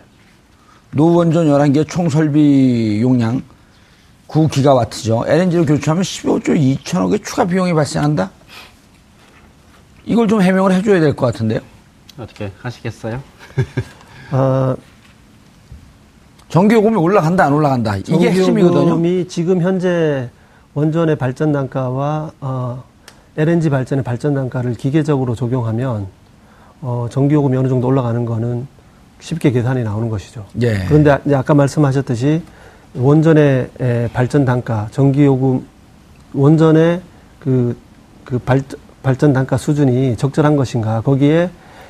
노원전 0.91 1.47
11개 1.47 1.87
총 1.87 2.09
설비 2.09 3.01
용량 3.01 3.41
9기가와트죠. 4.35 5.27
LNG를 5.27 5.65
교체하면 5.65 6.03
15조 6.03 6.49
2천억의 6.83 7.23
추가 7.23 7.45
비용이 7.45 7.73
발생한다? 7.73 8.29
이걸 10.05 10.27
좀 10.27 10.41
해명을 10.41 10.73
해줘야 10.73 10.99
될 10.99 11.15
것 11.15 11.27
같은데요. 11.27 11.59
어떻게 12.19 12.51
하시겠어요? 12.61 13.21
어, 14.31 14.75
전기요금이 16.49 16.95
올라간다 16.95 17.45
안 17.45 17.53
올라간다 17.53 17.97
이게 17.97 18.31
핵심이거든요. 18.31 19.27
지금 19.27 19.61
현재 19.61 20.29
원전의 20.73 21.17
발전 21.17 21.51
단가와 21.51 22.31
어, 22.41 22.83
LNG 23.37 23.69
발전의 23.69 24.03
발전 24.03 24.33
단가를 24.33 24.75
기계적으로 24.75 25.35
적용하면 25.35 26.07
어, 26.81 27.07
전기요금이 27.09 27.55
어느 27.57 27.67
정도 27.69 27.87
올라가는 27.87 28.23
거는 28.25 28.67
쉽게 29.19 29.51
계산이 29.51 29.83
나오는 29.83 30.09
것이죠. 30.09 30.45
예. 30.61 30.85
그런데 30.87 31.17
이제 31.25 31.35
아까 31.35 31.53
말씀하셨듯이 31.53 32.41
원전의 32.97 33.69
에, 33.79 34.09
발전 34.13 34.45
단가, 34.45 34.87
전기요금 34.91 35.65
원전의 36.33 37.01
그, 37.39 37.75
그 38.23 38.39
발, 38.39 38.61
발전 39.03 39.33
단가 39.33 39.57
수준이 39.57 40.15
적절한 40.17 40.55
것인가 40.55 41.01
거기에 41.01 41.49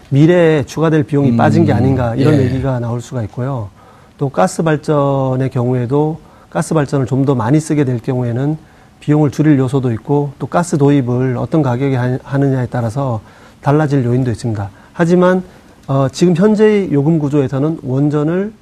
미래에 0.09 0.63
추가될 0.63 1.03
비용이 1.03 1.31
음, 1.31 1.37
빠진 1.37 1.65
게 1.65 1.73
아닌가 1.73 2.15
이런 2.15 2.35
예. 2.35 2.45
얘기가 2.45 2.79
나올 2.79 3.01
수가 3.01 3.23
있고요. 3.23 3.69
또 4.17 4.29
가스 4.29 4.63
발전의 4.63 5.49
경우에도 5.49 6.19
가스 6.49 6.73
발전을 6.73 7.05
좀 7.05 7.25
더 7.25 7.35
많이 7.35 7.59
쓰게 7.59 7.85
될 7.85 7.99
경우에는 7.99 8.57
비용을 8.99 9.31
줄일 9.31 9.57
요소도 9.59 9.91
있고 9.93 10.31
또 10.39 10.47
가스 10.47 10.77
도입을 10.77 11.37
어떤 11.37 11.61
가격에 11.61 11.95
하느냐에 12.23 12.67
따라서 12.69 13.21
달라질 13.61 14.05
요인도 14.05 14.31
있습니다. 14.31 14.69
하지만 14.93 15.43
어, 15.87 16.07
지금 16.11 16.35
현재의 16.35 16.91
요금 16.91 17.19
구조에서는 17.19 17.79
원전을 17.83 18.53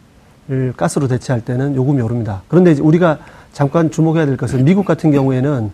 가스로 0.75 1.08
대체할 1.08 1.41
때는 1.41 1.75
요금이 1.75 2.01
오릅니다. 2.01 2.41
그런데 2.47 2.73
우리가 2.73 3.19
잠깐 3.53 3.91
주목해야 3.91 4.25
될 4.25 4.38
것은 4.38 4.65
미국 4.65 4.86
같은 4.86 5.12
경우에는 5.12 5.71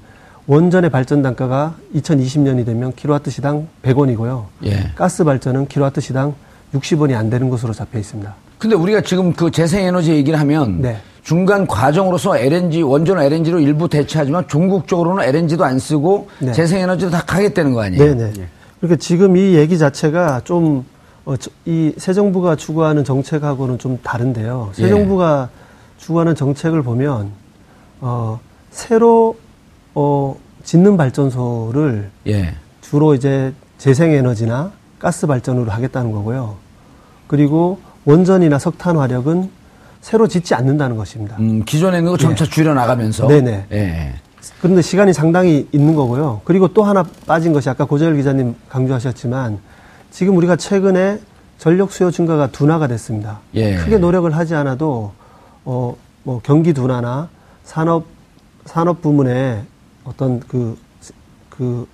원전의 0.48 0.90
발전 0.90 1.22
단가가 1.22 1.76
2020년이 1.96 2.66
되면 2.66 2.94
킬로와트 2.96 3.30
시당 3.30 3.68
100원이고요. 3.84 4.46
예. 4.66 4.92
가스 4.96 5.24
발전은 5.24 5.68
킬로와트 5.68 6.02
시당 6.02 6.34
60원이 6.74 7.16
안 7.16 7.30
되는 7.30 7.50
것으로 7.50 7.74
잡혀 7.74 8.00
있습니다. 8.00 8.34
근데 8.58 8.76
우리가 8.76 9.02
지금 9.02 9.34
그 9.34 9.52
재생에너지 9.52 10.12
얘기를 10.12 10.40
하면 10.40 10.82
네. 10.82 10.98
중간 11.24 11.68
과정으로서 11.68 12.38
LNG 12.38 12.82
원전 12.82 13.20
LNG로 13.20 13.60
일부 13.60 13.88
대체하지만 13.88 14.48
종국적으로는 14.48 15.24
LNG도 15.24 15.64
안 15.64 15.80
쓰고 15.80 16.28
네. 16.40 16.52
재생에너지도 16.52 17.12
다 17.12 17.24
가겠다는 17.26 17.74
거 17.74 17.84
아니에요? 17.84 18.04
네네. 18.04 18.34
네. 18.34 18.48
그러니까 18.80 19.00
지금 19.00 19.38
이 19.38 19.56
얘기 19.56 19.78
자체가 19.78 20.42
좀 20.44 20.84
어, 21.30 21.36
이새 21.66 22.14
정부가 22.14 22.56
추구하는 22.56 23.04
정책하고는 23.04 23.78
좀 23.78 24.00
다른데요. 24.02 24.72
새 24.74 24.86
예. 24.86 24.90
정부가 24.90 25.50
추구하는 26.00 26.34
정책을 26.34 26.82
보면 26.82 27.30
어, 28.02 28.40
새로 28.72 29.38
어, 29.94 30.36
짓는 30.64 30.98
발전소를 30.98 32.10
예. 32.28 32.56
주로 32.82 33.14
이제 33.14 33.54
재생에너지나 33.78 34.72
가스 34.98 35.28
발전으로 35.28 35.70
하겠다는 35.70 36.12
거고요. 36.12 36.56
그리고 37.28 37.80
원전이나 38.06 38.58
석탄 38.58 38.98
화력은 38.98 39.52
새로 40.02 40.28
짓지 40.28 40.56
않는다는 40.56 40.98
것입니다. 40.98 41.36
음, 41.38 41.64
기존에 41.64 42.00
있는 42.00 42.12
거 42.12 42.18
점차 42.18 42.44
예. 42.44 42.50
줄여 42.50 42.74
나가면서. 42.74 43.28
네네. 43.28 43.68
예. 43.72 44.14
그런데 44.62 44.82
시간이 44.82 45.14
상당히 45.14 45.68
있는 45.72 45.94
거고요. 45.94 46.42
그리고 46.44 46.70
또 46.70 46.82
하나 46.84 47.04
빠진 47.28 47.54
것이 47.54 47.70
아까 47.70 47.86
고재열 47.86 48.16
기자님 48.16 48.56
강조하셨지만 48.68 49.60
지금 50.12 50.36
우리가 50.38 50.56
최근에 50.56 51.20
전력 51.58 51.92
수요 51.92 52.12
증가가 52.12 52.48
둔화가 52.48 52.88
됐습니다. 52.88 53.40
예. 53.56 53.76
크게 53.76 53.98
노력을 53.98 54.30
하지 54.36 54.56
않아도 54.56 55.12
어, 55.66 55.96
뭐 56.24 56.40
경기 56.44 56.74
둔화나 56.74 57.30
산업 57.64 58.06
산업 58.66 59.02
부문에 59.02 59.64
어떤 60.04 60.40
그, 60.42 60.78
그, 61.50 61.88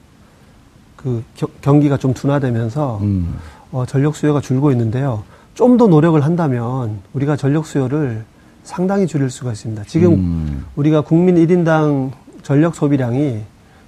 그 0.95 1.23
경기가 1.62 1.97
좀 1.97 2.13
둔화되면서 2.13 2.99
음. 3.01 3.36
어, 3.71 3.86
전력 3.86 4.15
수요가 4.15 4.41
줄고 4.41 4.71
있는데요. 4.71 5.23
좀 5.54 5.78
더 5.78 5.88
노력을 5.88 6.19
한다면 6.21 6.99
우리가 7.13 7.38
전력 7.38 7.65
수요를 7.65 8.23
상당히 8.63 9.08
줄일 9.08 9.30
수가 9.30 9.51
있습니다. 9.54 9.84
지금 9.88 10.13
음. 10.13 10.65
우리가 10.75 11.01
국민 11.01 11.36
1인당 11.36 12.12
전력 12.43 12.75
소비량이 12.75 13.41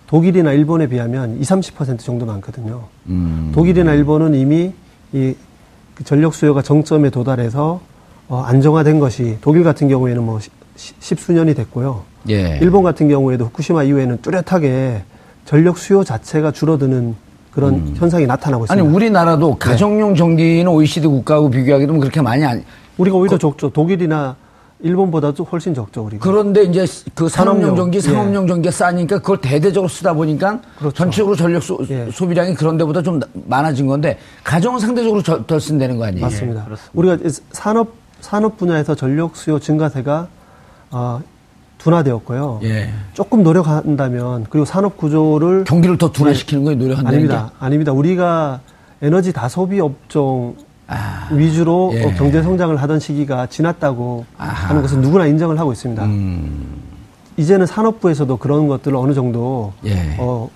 독일이나 0.07 0.53
일본에 0.53 0.87
비하면 0.87 1.37
20, 1.39 1.75
30% 1.75 1.99
정도 1.99 2.25
많거든요. 2.25 2.83
음. 3.07 3.51
독일이나 3.53 3.93
일본은 3.93 4.33
이미 4.33 4.73
이그 5.11 6.03
전력 6.05 6.33
수요가 6.33 6.61
정점에 6.61 7.09
도달해서 7.09 7.81
어, 8.29 8.41
안정화된 8.41 8.99
것이 8.99 9.37
독일 9.41 9.63
같은 9.63 9.87
경우에는 9.87 10.23
뭐 10.23 10.39
십수년이 10.75 11.53
됐고요. 11.55 12.03
예. 12.29 12.59
일본 12.61 12.83
같은 12.83 13.07
경우에도 13.07 13.45
후쿠시마 13.45 13.83
이후에는 13.83 14.19
뚜렷하게 14.21 15.03
전력 15.45 15.77
수요 15.77 16.03
자체가 16.03 16.51
줄어드는 16.51 17.15
그런 17.51 17.75
음. 17.75 17.93
현상이 17.97 18.27
나타나고 18.27 18.65
있습니다. 18.65 18.87
아니 18.87 18.95
우리나라도 18.95 19.51
네. 19.51 19.55
가정용 19.59 20.15
전기는 20.15 20.67
OECD 20.67 21.07
국가하고 21.07 21.49
비교하게 21.49 21.85
되면 21.85 21.99
그렇게 21.99 22.21
많이 22.21 22.45
안 22.45 22.63
우리가 22.97 23.17
오히려 23.17 23.37
그, 23.37 23.41
적죠. 23.41 23.69
독일이나 23.69 24.35
일본보다도 24.79 25.43
훨씬 25.45 25.73
적죠, 25.73 26.05
우리가. 26.05 26.23
그런데 26.23 26.63
이제 26.63 26.85
그 27.15 27.27
산업용 27.27 27.75
전기, 27.75 27.99
상업용 27.99 28.43
예. 28.43 28.47
전기가 28.47 28.71
싸니까 28.71 29.19
그걸 29.19 29.41
대대적으로 29.41 29.87
쓰다 29.89 30.13
보니까 30.13 30.61
그렇죠. 30.77 30.95
전체적으로 30.95 31.35
전력 31.35 31.63
소, 31.63 31.79
예. 31.89 32.07
비량이 32.27 32.53
그런 32.53 32.77
데보다 32.77 33.01
좀 33.01 33.19
많아진 33.47 33.87
건데 33.87 34.19
가정은 34.43 34.79
상대적으로 34.79 35.23
저, 35.23 35.45
덜 35.45 35.59
쓴다는 35.59 35.97
거 35.97 36.05
아니에요? 36.05 36.25
맞습니다. 36.25 36.67
예. 36.69 36.75
우리가 36.93 37.17
산업 37.51 37.93
산업 38.19 38.57
분야에서 38.57 38.93
전력 38.95 39.35
수요 39.35 39.59
증가세가 39.59 40.27
어, 40.91 41.21
둔화되었고요. 41.79 42.59
예. 42.63 42.89
조금 43.13 43.43
노력한다면 43.43 44.45
그리고 44.49 44.65
산업 44.65 44.97
구조를 44.97 45.63
경기를 45.63 45.97
더 45.97 46.11
둔화시키는 46.11 46.63
거예요, 46.63 46.77
노력한다는 46.77 47.17
아닙니다. 47.17 47.51
게? 47.59 47.65
아닙니다. 47.65 47.91
우리가 47.93 48.61
에너지 49.01 49.33
다소비 49.33 49.79
업종 49.79 50.55
아, 50.87 51.27
위주로 51.31 51.91
예. 51.93 52.13
경제 52.13 52.41
성장을 52.41 52.75
하던 52.77 52.99
시기가 52.99 53.47
지났다고 53.47 54.25
아하. 54.37 54.69
하는 54.69 54.81
것은 54.81 55.01
누구나 55.01 55.25
인정을 55.25 55.59
하고 55.59 55.73
있습니다. 55.73 56.03
음. 56.05 56.81
이제는 57.35 57.65
산업부에서도 57.65 58.37
그런 58.37 58.67
것들을 58.67 58.95
어느 58.97 59.13
정도 59.13 59.73
예. 59.85 60.15
어, 60.17 60.49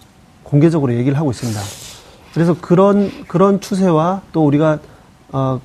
공개적으로 0.43 0.93
얘기를 0.95 1.17
하고 1.17 1.31
있습니다. 1.31 1.59
그래서 2.33 2.55
그런 2.59 3.11
그런 3.27 3.59
추세와 3.59 4.21
또 4.31 4.45
우리가 4.45 4.79
어, 5.33 5.59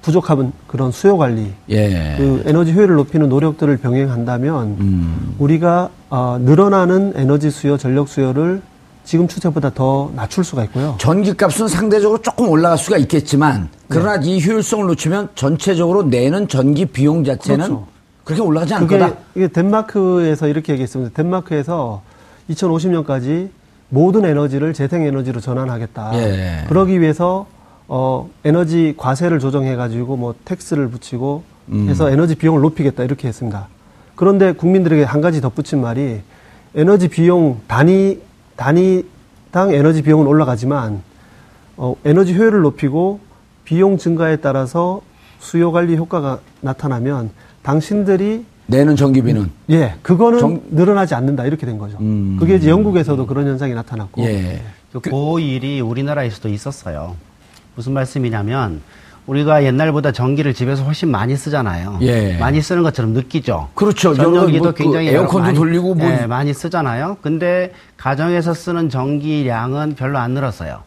부족한 0.00 0.52
그런 0.66 0.90
수요 0.90 1.16
관리, 1.16 1.52
예. 1.70 2.16
그 2.16 2.42
에너지 2.46 2.72
효율을 2.72 2.96
높이는 2.96 3.28
노력들을 3.28 3.76
병행한다면 3.76 4.66
음. 4.80 5.34
우리가 5.38 5.90
어, 6.10 6.38
늘어나는 6.40 7.12
에너지 7.14 7.50
수요, 7.50 7.76
전력 7.76 8.08
수요를 8.08 8.62
지금 9.04 9.26
추세보다 9.26 9.70
더 9.70 10.10
낮출 10.14 10.44
수가 10.44 10.64
있고요. 10.64 10.96
전기값은 10.98 11.68
상대적으로 11.68 12.20
조금 12.22 12.48
올라갈 12.48 12.78
수가 12.78 12.96
있겠지만 12.98 13.68
그러나 13.88 14.18
네. 14.20 14.28
이 14.28 14.46
효율성을 14.46 14.86
놓치면 14.86 15.30
전체적으로 15.34 16.04
내는 16.04 16.48
전기 16.48 16.86
비용 16.86 17.24
자체는 17.24 17.66
그렇죠. 17.66 17.86
그렇게 18.24 18.42
올라가지 18.42 18.74
않을 18.74 18.86
거다. 18.86 19.14
이게 19.34 19.48
덴마크에서 19.48 20.46
이렇게 20.46 20.72
얘기했습니다. 20.72 21.12
덴마크에서 21.14 22.02
2050년까지 22.50 23.50
모든 23.88 24.24
에너지를 24.24 24.72
재생 24.72 25.02
에너지로 25.02 25.40
전환하겠다. 25.40 26.10
예. 26.14 26.64
그러기 26.68 27.00
위해서 27.00 27.46
어 27.88 28.30
에너지 28.44 28.94
과세를 28.96 29.38
조정해 29.38 29.76
가지고 29.76 30.16
뭐 30.16 30.34
텍스를 30.44 30.88
붙이고 30.88 31.42
음. 31.68 31.88
해서 31.88 32.10
에너지 32.10 32.34
비용을 32.36 32.60
높이겠다 32.62 33.02
이렇게 33.02 33.28
했습니다. 33.28 33.68
그런데 34.14 34.52
국민들에게 34.52 35.02
한 35.02 35.20
가지 35.20 35.40
덧붙인 35.40 35.80
말이 35.82 36.20
에너지 36.74 37.08
비용 37.08 37.60
단위 37.66 38.20
단위당 38.62 39.74
에너지 39.74 40.02
비용은 40.02 40.28
올라가지만 40.28 41.02
어, 41.76 41.96
에너지 42.04 42.32
효율을 42.32 42.60
높이고 42.60 43.18
비용 43.64 43.98
증가에 43.98 44.36
따라서 44.36 45.00
수요 45.40 45.72
관리 45.72 45.96
효과가 45.96 46.38
나타나면 46.60 47.30
당신들이 47.62 48.44
내는 48.66 48.94
전기비는 48.94 49.50
예 49.70 49.96
그거는 50.02 50.38
정... 50.38 50.62
늘어나지 50.70 51.16
않는다 51.16 51.44
이렇게 51.44 51.66
된 51.66 51.76
거죠. 51.78 51.98
음... 52.00 52.36
그게 52.38 52.54
이제 52.54 52.70
영국에서도 52.70 53.26
그런 53.26 53.48
현상이 53.48 53.74
나타났고 53.74 54.22
예. 54.22 54.62
그, 54.92 55.00
그 55.00 55.40
일이 55.40 55.80
우리나라에서도 55.80 56.48
있었어요. 56.48 57.16
무슨 57.74 57.92
말씀이냐면 57.94 58.80
우리가 59.26 59.64
옛날보다 59.64 60.12
전기를 60.12 60.52
집에서 60.52 60.82
훨씬 60.82 61.10
많이 61.10 61.36
쓰잖아요. 61.36 61.98
예. 62.02 62.36
많이 62.38 62.60
쓰는 62.60 62.82
것처럼 62.82 63.12
느끼죠. 63.12 63.68
그렇죠. 63.74 64.14
전기도 64.14 64.64
뭐 64.64 64.72
굉장히 64.72 65.10
그 65.10 65.12
에어컨도 65.12 65.46
많이, 65.46 65.56
돌리고 65.56 65.94
뭐 65.94 66.08
예, 66.08 66.26
많이 66.26 66.52
쓰잖아요. 66.52 67.18
근데 67.22 67.72
가정에서 67.96 68.52
쓰는 68.54 68.88
전기량은 68.88 69.94
별로 69.94 70.18
안 70.18 70.32
늘었어요. 70.32 70.82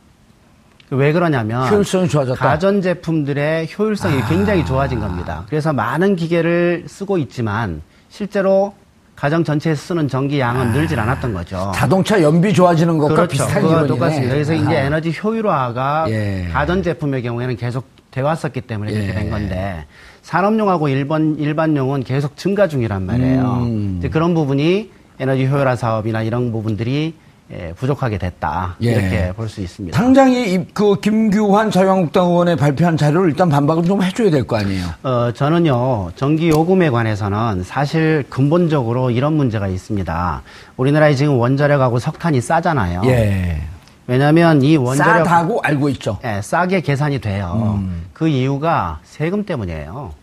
왜 0.92 1.14
그러냐면 1.14 1.68
효율성이 1.68 2.08
좋아졌다. 2.10 2.40
가전 2.40 2.82
제품들의 2.82 3.70
효율성이 3.78 4.22
아. 4.22 4.28
굉장히 4.28 4.66
좋아진 4.66 5.00
겁니다. 5.00 5.44
그래서 5.50 5.74
많은 5.74 6.16
기계를 6.16 6.86
쓰고 6.88 7.18
있지만 7.18 7.82
실제로 8.10 8.74
가정 9.16 9.44
전체에 9.46 9.76
쓰는 9.76 10.10
전기 10.10 10.40
양은 10.40 10.62
아, 10.62 10.72
늘질 10.72 11.00
않았던 11.00 11.34
거죠. 11.34 11.72
자동차 11.74 12.22
연비 12.22 12.54
좋아지는 12.54 12.98
것과 12.98 13.16
그렇죠. 13.16 13.32
비슷한 13.32 13.62
그거 13.62 13.88
똑같습니다. 13.88 14.34
그래서 14.34 14.52
아. 14.52 14.56
이제 14.56 14.76
에너지 14.76 15.18
효율화가 15.24 16.08
예. 16.10 16.50
가전 16.52 16.84
제품의 16.84 17.24
경우에는 17.24 17.56
계속 17.56 17.95
돼 18.16 18.22
왔었기 18.22 18.62
때문에 18.62 18.94
이렇게 18.94 19.10
예. 19.10 19.14
된 19.14 19.30
건데 19.30 19.86
산업용하고 20.22 20.88
일반 20.88 21.36
일반용은 21.38 22.04
계속 22.06 22.38
증가 22.38 22.66
중이란 22.70 23.06
말이에요. 23.06 23.42
음. 23.68 23.96
이제 24.00 24.08
그런 24.08 24.34
부분이 24.34 24.90
에너지 25.20 25.46
효율화 25.46 25.76
사업이나 25.76 26.22
이런 26.24 26.54
부분들이 26.54 27.14
예, 27.52 27.74
부족하게 27.76 28.18
됐다 28.18 28.76
예. 28.82 28.92
이렇게 28.94 29.34
볼 29.34 29.48
수 29.50 29.60
있습니다. 29.62 29.96
당장 29.96 30.32
이 30.32 30.66
그 30.74 31.00
김규환 31.02 31.70
자유한국당 31.72 32.28
의원의 32.28 32.56
발표한 32.56 32.96
자료를 32.98 33.30
일단 33.32 33.50
반박을 33.50 33.84
좀 33.84 34.02
해줘야 34.02 34.32
될 34.32 34.48
거 34.48 34.56
아니에요? 34.58 34.86
어 35.04 35.32
저는요 35.34 36.12
전기 36.16 36.48
요금에 36.50 36.90
관해서는 36.90 37.64
사실 37.64 38.24
근본적으로 38.30 39.12
이런 39.12 39.34
문제가 39.34 39.68
있습니다. 39.68 40.42
우리나라에 40.78 41.16
지금 41.16 41.38
원자력하고 41.38 42.00
석탄이 42.00 42.40
싸잖아요. 42.40 43.02
예. 43.08 43.62
왜냐하면 44.08 44.62
이 44.62 44.78
원자력 44.78 45.26
싸다고 45.28 45.62
알고 45.64 45.90
있죠. 45.90 46.20
예, 46.24 46.42
싸게 46.42 46.82
계산이 46.82 47.20
돼요. 47.22 47.76
음. 47.80 48.06
그 48.14 48.28
이유가 48.28 49.00
세금 49.04 49.46
때문이에요. 49.46 50.14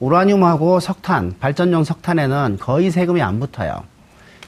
우라늄하고 0.00 0.80
석탄, 0.80 1.34
발전용 1.38 1.84
석탄에는 1.84 2.58
거의 2.60 2.90
세금이 2.90 3.22
안 3.22 3.38
붙어요. 3.38 3.82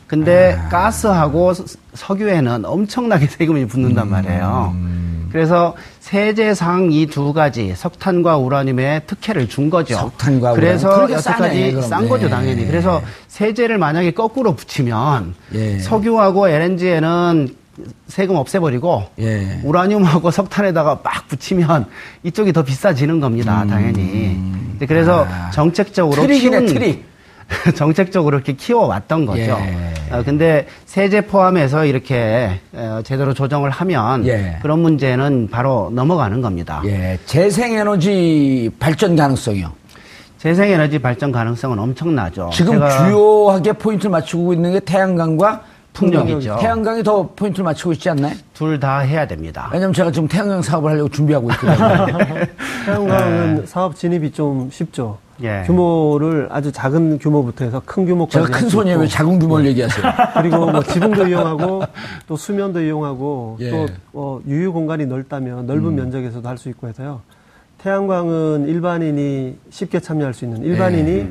근데 0.07 0.57
아. 0.59 0.69
가스하고 0.69 1.53
석유에는 1.95 2.65
엄청나게 2.65 3.27
세금이 3.29 3.67
붙는단 3.67 4.07
음. 4.07 4.11
말이에요. 4.11 4.73
음. 4.75 5.29
그래서 5.31 5.75
세제상 6.01 6.93
이 6.93 7.07
두 7.07 7.33
가지 7.33 7.75
석탄과 7.75 8.37
우라늄에 8.37 9.01
특혜를 9.07 9.49
준 9.49 9.69
거죠. 9.69 9.97
석탄과 9.97 10.53
그래서 10.55 11.11
여태까지 11.11 11.83
싼 11.83 12.09
거죠, 12.09 12.27
네. 12.27 12.31
당연히. 12.31 12.67
그래서 12.67 13.03
세제를 13.29 13.79
만약에 13.79 14.13
거꾸로 14.13 14.55
붙이면 14.55 15.35
예. 15.55 15.79
석유하고 15.81 16.49
LNG에는 16.49 17.57
세금 18.07 18.37
없애버리고 18.37 19.05
예. 19.19 19.61
우라늄하고 19.65 20.31
석탄에다가 20.31 21.01
막 21.03 21.29
붙이면 21.29 21.87
이쪽이 22.23 22.53
더 22.53 22.63
비싸지는 22.63 23.21
겁니다, 23.21 23.63
음. 23.63 23.69
당연히. 23.69 24.87
그래서 24.87 25.27
아. 25.29 25.51
정책적으로 25.51 26.23
트릭이네, 26.23 26.61
키운 26.61 26.67
트릭. 26.67 27.15
정책적으로 27.77 28.37
이렇게 28.37 28.55
키워왔던 28.55 29.27
거죠. 29.27 29.43
예. 29.43 29.95
어, 30.11 30.23
근데 30.25 30.67
세제 30.87 31.21
포함해서 31.21 31.85
이렇게 31.85 32.61
어, 32.73 33.01
제대로 33.05 33.35
조정을 33.35 33.71
하면 33.71 34.27
예. 34.27 34.59
그런 34.63 34.81
문제는 34.81 35.49
바로 35.51 35.91
넘어가는 35.93 36.41
겁니다. 36.41 36.83
예. 36.87 37.19
재생에너지 37.27 38.71
발전 38.79 39.17
가능성이요. 39.17 39.73
재생에너지 40.39 40.99
발전 40.99 41.33
가능성은 41.33 41.79
엄청나죠. 41.79 42.51
지금 42.53 42.79
주요하게 42.79 43.73
포인트를 43.75 44.11
맞추고 44.11 44.53
있는 44.53 44.73
게 44.73 44.81
태양광과 44.81 45.63
풍력이죠. 45.95 46.59
태양광이 46.61 47.03
더 47.03 47.29
포인트를 47.35 47.65
맞추고 47.65 47.93
있지 47.93 48.11
않나요? 48.11 48.35
둘 48.53 48.79
다 48.79 48.99
해야 48.99 49.27
됩니다. 49.27 49.71
왜냐면 49.73 49.95
제가 49.95 50.11
지금 50.11 50.29
태양광 50.29 50.61
사업을 50.61 50.91
하려고 50.91 51.09
준비하고 51.09 51.49
있거든요. 51.53 52.07
태양광은 52.85 53.55
네. 53.61 53.67
사업 53.67 53.95
진입이 53.97 54.33
좀 54.33 54.69
쉽죠. 54.71 55.19
예. 55.43 55.63
규모를 55.67 56.49
아주 56.51 56.71
작은 56.71 57.19
규모부터 57.19 57.65
해서 57.65 57.81
큰 57.85 58.05
규모까지. 58.07 58.47
제가 58.47 58.59
큰 58.59 58.69
손이에요. 58.69 58.99
왜 58.99 59.07
작은 59.07 59.39
규모를 59.39 59.65
네. 59.65 59.71
얘기하세요? 59.71 60.13
그리고 60.35 60.71
뭐 60.71 60.83
지붕도 60.83 61.29
이용하고 61.29 61.83
또 62.29 62.37
수면도 62.37 62.81
이용하고 62.83 63.57
예. 63.61 63.71
또 63.71 63.87
어, 64.13 64.41
유유 64.47 64.73
공간이 64.73 65.07
넓다면 65.07 65.67
넓은 65.67 65.87
음. 65.87 65.97
면적에서도 65.97 66.47
할 66.49 66.59
수 66.59 66.69
있고 66.69 66.89
해서요. 66.89 67.21
태양광은 67.79 68.67
일반인이 68.69 69.57
쉽게 69.71 70.01
참여할 70.01 70.35
수 70.35 70.45
있는 70.45 70.63
일반인이 70.63 71.11
예. 71.19 71.29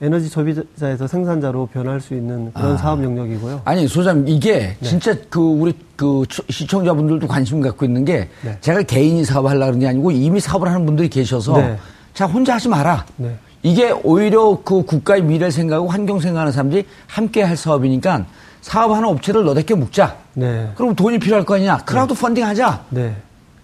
음. 0.00 0.04
에너지 0.04 0.28
소비자에서 0.28 1.06
생산자로 1.06 1.66
변할 1.66 2.00
수 2.00 2.14
있는 2.14 2.52
그런 2.52 2.74
아. 2.74 2.76
사업 2.76 3.02
영역이고요. 3.02 3.62
아니 3.64 3.88
소장님 3.88 4.28
이게 4.28 4.76
네. 4.78 4.88
진짜 4.88 5.14
그 5.30 5.40
우리 5.40 5.74
그 5.96 6.24
시청자분들도 6.50 7.26
관심 7.26 7.60
갖고 7.60 7.84
있는 7.84 8.04
게 8.04 8.28
네. 8.42 8.58
제가 8.60 8.82
개인이 8.82 9.24
사업을 9.24 9.50
하려고 9.50 9.66
그런 9.66 9.80
게 9.80 9.88
아니고 9.88 10.10
이미 10.10 10.40
사업을 10.40 10.68
하는 10.68 10.84
분들이 10.84 11.08
계셔서 11.08 11.56
네. 11.56 11.78
자, 12.12 12.26
혼자 12.26 12.54
하지 12.54 12.68
마라. 12.68 13.04
네. 13.16 13.36
이게 13.62 13.90
오히려 13.90 14.60
그 14.64 14.82
국가의 14.82 15.22
미래를 15.22 15.50
생각하고 15.50 15.88
환경 15.88 16.20
생각하는 16.20 16.52
사람들이 16.52 16.86
함께 17.06 17.42
할 17.42 17.56
사업이니까 17.56 18.26
사업하는 18.60 19.08
업체를 19.08 19.44
너댓게 19.44 19.74
묶자. 19.74 20.16
네. 20.34 20.70
그럼 20.76 20.94
돈이 20.94 21.18
필요할 21.18 21.44
거 21.44 21.54
아니냐. 21.56 21.78
crowd 21.78 22.14
네. 22.14 22.20
펀딩 22.20 22.44
하자. 22.44 22.84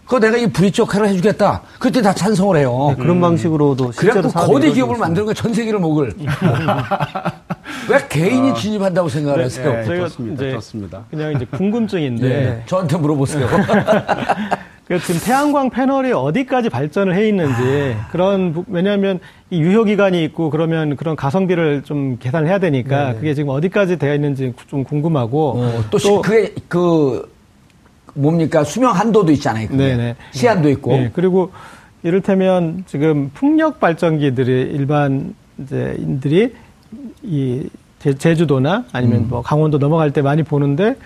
네. 0.02 0.04
그거 0.04 0.18
내가 0.18 0.36
이 0.36 0.46
브릿지 0.46 0.82
역할을 0.82 1.08
해주겠다. 1.08 1.62
그때 1.78 2.02
다 2.02 2.12
찬성을 2.12 2.56
해요. 2.56 2.88
네, 2.90 3.02
그런 3.02 3.16
음. 3.16 3.20
방식으로도 3.20 3.92
실제로 3.92 4.28
거대 4.28 4.70
기업을 4.70 4.96
만드는 4.98 5.26
거전 5.26 5.54
세계를 5.54 5.78
먹을. 5.78 6.12
왜 7.88 7.98
개인이 8.08 8.50
아. 8.50 8.54
진입한다고 8.54 9.08
생각을 9.08 9.38
네, 9.38 9.44
하세요? 9.44 9.72
네, 9.72 10.00
좋습니다. 10.00 10.50
좋습니다. 10.50 11.04
그냥 11.10 11.32
이제 11.32 11.46
궁금증인데. 11.50 12.28
네. 12.28 12.62
저한테 12.66 12.96
물어보세요. 12.98 13.48
그 14.86 14.98
지금 14.98 15.20
태양광 15.24 15.70
패널이 15.70 16.12
어디까지 16.12 16.68
발전을 16.68 17.14
해 17.14 17.28
있는지 17.28 17.96
그런 18.10 18.64
왜냐하면 18.68 19.20
이 19.48 19.60
유효 19.60 19.84
기간이 19.84 20.22
있고 20.24 20.50
그러면 20.50 20.96
그런 20.96 21.14
가성비를 21.14 21.82
좀 21.84 22.18
계산을 22.18 22.48
해야 22.48 22.58
되니까 22.58 23.12
네. 23.12 23.14
그게 23.14 23.34
지금 23.34 23.50
어디까지 23.50 23.98
되어 23.98 24.14
있는지 24.14 24.52
좀 24.66 24.82
궁금하고 24.82 25.54
어, 25.56 25.84
또, 25.90 25.98
또 25.98 26.20
그게 26.20 26.52
그 26.68 27.31
뭡니까 28.14 28.64
수명 28.64 28.92
한도도 28.92 29.32
있잖아요. 29.32 29.68
네네. 29.68 30.16
시한도 30.32 30.68
있고. 30.70 30.92
네. 30.92 31.10
그리고 31.12 31.50
이를테면 32.02 32.84
지금 32.86 33.30
풍력 33.32 33.80
발전기들이 33.80 34.72
일반 34.74 35.34
이제 35.58 35.94
인들이 35.98 36.54
이 37.22 37.68
제주도나 38.18 38.84
아니면 38.92 39.18
음. 39.22 39.26
뭐 39.28 39.42
강원도 39.42 39.78
넘어갈 39.78 40.10
때 40.10 40.22
많이 40.22 40.42
보는데 40.42 40.96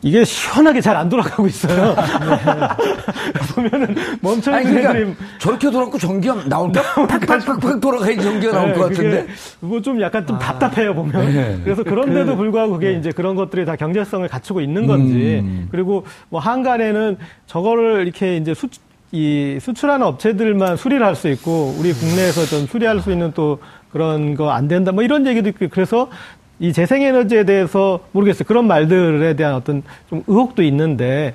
이게 0.00 0.24
시원하게 0.24 0.80
잘 0.80 0.96
안 0.96 1.08
돌아가고 1.08 1.46
있어요. 1.48 1.94
보면은 3.54 3.94
멈춰 4.20 4.60
있는 4.60 4.74
그러니까 4.82 4.96
애들이 4.98 5.14
저렇게 5.38 5.70
돌아가고 5.70 5.98
전기가 5.98 6.36
나올까? 6.46 6.82
팍팍팍팍 7.06 7.80
돌아가야 7.80 8.20
전기가 8.20 8.52
나올 8.52 8.68
네, 8.72 8.74
것 8.78 8.88
같은데. 8.88 9.26
뭐 9.60 9.80
좀 9.80 10.00
약간 10.00 10.26
좀 10.26 10.36
아. 10.36 10.38
답답해요 10.38 10.94
보면. 10.94 11.32
네. 11.32 11.60
그래서 11.64 11.82
그런데도 11.82 12.32
그 12.32 12.36
불구하고 12.36 12.74
그게 12.74 12.92
네. 12.92 12.98
이제 12.98 13.10
그런 13.10 13.34
것들이 13.36 13.64
다 13.64 13.76
경제성을 13.76 14.26
갖추고 14.28 14.60
있는 14.60 14.86
건지. 14.86 15.40
음. 15.42 15.68
그리고 15.70 16.04
뭐 16.28 16.40
한간에는 16.40 17.16
저거를 17.46 18.02
이렇게 18.02 18.36
이제 18.36 18.54
수, 18.54 18.68
이 19.10 19.58
수출하는 19.60 20.04
업체들만 20.06 20.76
수리를 20.76 21.04
할 21.04 21.14
수 21.16 21.28
있고 21.28 21.74
우리 21.78 21.92
국내에서 21.92 22.44
좀 22.46 22.66
수리할 22.66 23.00
수 23.00 23.10
있는 23.10 23.32
또 23.34 23.58
그런 23.90 24.34
거 24.34 24.50
안 24.50 24.68
된다 24.68 24.92
뭐 24.92 25.02
이런 25.02 25.26
얘기도 25.26 25.48
있고 25.48 25.66
그래서 25.70 26.08
이 26.60 26.72
재생에너지에 26.72 27.44
대해서 27.44 28.00
모르겠어요. 28.12 28.44
그런 28.46 28.66
말들에 28.66 29.34
대한 29.34 29.54
어떤 29.54 29.82
좀 30.10 30.22
의혹도 30.26 30.62
있는데 30.64 31.34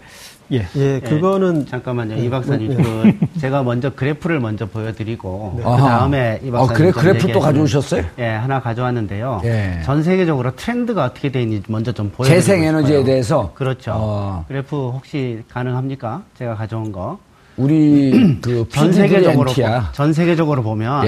예. 0.51 0.67
예, 0.75 0.99
그거는 0.99 1.61
예, 1.61 1.65
잠깐만요, 1.65 2.15
이 2.17 2.29
박사님. 2.29 2.71
예. 2.73 2.75
그 2.75 3.13
제가 3.39 3.63
먼저 3.63 3.89
그래프를 3.91 4.39
먼저 4.39 4.65
보여드리고 4.65 5.53
네. 5.57 5.63
그 5.63 5.69
다음에 5.69 6.39
이 6.43 6.51
박사님. 6.51 6.69
아, 6.71 6.73
그래 6.73 6.91
그래프 6.91 7.31
또 7.31 7.39
가져오셨어요? 7.39 8.03
예, 8.19 8.25
하나 8.27 8.59
가져왔는데요. 8.61 9.41
예. 9.45 9.79
전 9.85 10.03
세계적으로 10.03 10.55
트렌드가 10.55 11.05
어떻게 11.05 11.31
되어 11.31 11.41
있는지 11.41 11.63
먼저 11.69 11.91
좀 11.93 12.11
보여드리고 12.11 12.41
재생 12.41 12.63
에너지에 12.63 13.03
대해서 13.03 13.51
그렇죠. 13.55 13.93
어. 13.95 14.45
그래프 14.49 14.75
혹시 14.75 15.41
가능합니까? 15.49 16.21
제가 16.37 16.55
가져온 16.55 16.91
거. 16.91 17.17
우리 17.55 18.37
그 18.41 18.65
전 18.69 18.91
세계적으로 18.91 19.51
전 19.93 20.11
세계적으로 20.13 20.61
보면. 20.61 21.05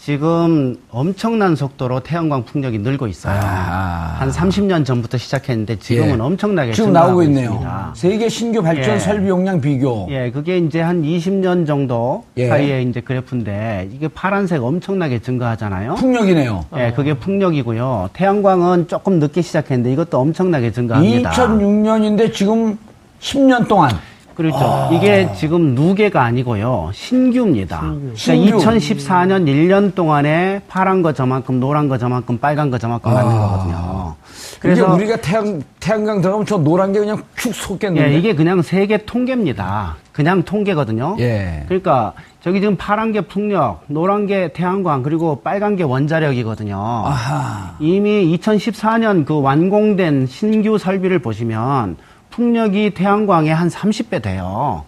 예. 0.00 0.04
지금 0.04 0.76
엄청난 0.90 1.54
속도로 1.54 2.00
태양광 2.00 2.44
풍력이 2.44 2.78
늘고 2.78 3.06
있어요. 3.06 3.38
아. 3.42 4.16
한 4.18 4.30
30년 4.30 4.84
전부터 4.84 5.18
시작했는데 5.18 5.78
지금은 5.78 6.18
예. 6.18 6.20
엄청나게 6.20 6.72
지금 6.72 6.92
나오고 6.92 7.22
있네요. 7.24 7.50
있습니다. 7.50 7.92
세계 7.94 8.28
신규 8.28 8.62
발전 8.62 8.94
예. 8.94 8.98
설비 8.98 9.28
용량 9.28 9.60
비교. 9.60 10.06
예, 10.10 10.30
그게 10.30 10.58
이제 10.58 10.80
한 10.80 11.02
20년 11.02 11.66
정도 11.66 12.24
예. 12.38 12.48
사이에 12.48 12.82
이제 12.82 13.00
그래프인데 13.00 13.90
이게 13.92 14.08
파란색 14.08 14.62
엄청나게 14.62 15.20
증가하잖아요. 15.20 15.96
풍력이네요. 15.96 16.64
예, 16.76 16.92
그게 16.96 17.14
풍력이고요. 17.14 18.10
태양광은 18.14 18.88
조금 18.88 19.18
늦게 19.18 19.42
시작했는데 19.42 19.92
이것도 19.92 20.18
엄청나게 20.18 20.72
증가합니다. 20.72 21.30
2006년인데 21.30 22.32
지금 22.32 22.78
10년 23.20 23.68
동안 23.68 23.90
그렇죠. 24.34 24.56
아. 24.58 24.90
이게 24.92 25.28
지금 25.36 25.74
누계가 25.74 26.22
아니고요. 26.22 26.90
신규입니다. 26.92 27.80
신규. 28.14 28.58
그러니까 28.58 28.72
2014년 28.72 29.46
1년 29.46 29.94
동안에 29.94 30.62
파란 30.68 31.02
거 31.02 31.12
저만큼, 31.12 31.60
노란 31.60 31.88
거 31.88 31.98
저만큼, 31.98 32.38
빨간 32.38 32.70
거 32.70 32.78
저만큼 32.78 33.10
아. 33.16 33.22
거거든요. 33.22 34.14
그래서 34.60 34.92
우리가 34.94 35.16
태양, 35.16 35.62
태양광 35.80 36.20
들어가면 36.20 36.46
저 36.46 36.58
노란 36.58 36.92
게 36.92 36.98
그냥 36.98 37.22
축 37.36 37.54
솟겠는데. 37.54 38.12
예, 38.12 38.18
이게 38.18 38.34
그냥 38.34 38.62
세계 38.62 38.98
통계입니다. 38.98 39.96
그냥 40.12 40.42
통계거든요. 40.42 41.16
예. 41.18 41.64
그러니까 41.66 42.12
저기 42.42 42.60
지금 42.60 42.76
파란 42.76 43.12
게 43.12 43.22
풍력, 43.22 43.82
노란 43.86 44.26
게 44.26 44.52
태양광, 44.52 45.02
그리고 45.02 45.40
빨간 45.42 45.76
게 45.76 45.82
원자력이거든요. 45.82 46.76
아하. 46.76 47.76
이미 47.80 48.36
2014년 48.36 49.24
그 49.24 49.40
완공된 49.40 50.26
신규 50.26 50.76
설비를 50.76 51.20
보시면 51.20 51.96
풍력이 52.30 52.90
태양광의 52.94 53.54
한 53.54 53.68
30배 53.68 54.22
돼요. 54.22 54.84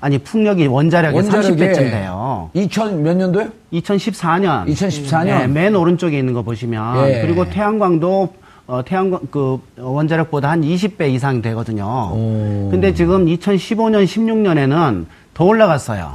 아니 0.00 0.18
풍력이 0.18 0.66
원자력의 0.66 1.14
원자력에 1.14 1.54
30배쯤 1.54 1.76
돼요. 1.90 2.50
있거든요. 2.50 2.50
2000 2.54 3.02
몇 3.04 3.16
년도요? 3.16 3.48
2014년. 3.72 4.66
2014년. 4.66 5.24
네, 5.24 5.46
맨 5.46 5.76
오른쪽에 5.76 6.18
있는 6.18 6.32
거 6.32 6.42
보시면 6.42 7.08
예. 7.08 7.20
그리고 7.22 7.48
태양광도 7.48 8.34
어, 8.66 8.82
태양광 8.84 9.20
그 9.30 9.60
원자력보다 9.78 10.50
한 10.50 10.62
20배 10.62 11.12
이상 11.12 11.40
되거든요. 11.40 11.84
오. 12.12 12.68
근데 12.70 12.92
지금 12.94 13.26
2015년 13.26 14.04
16년에는 14.04 15.04
더 15.34 15.44
올라갔어요. 15.44 16.14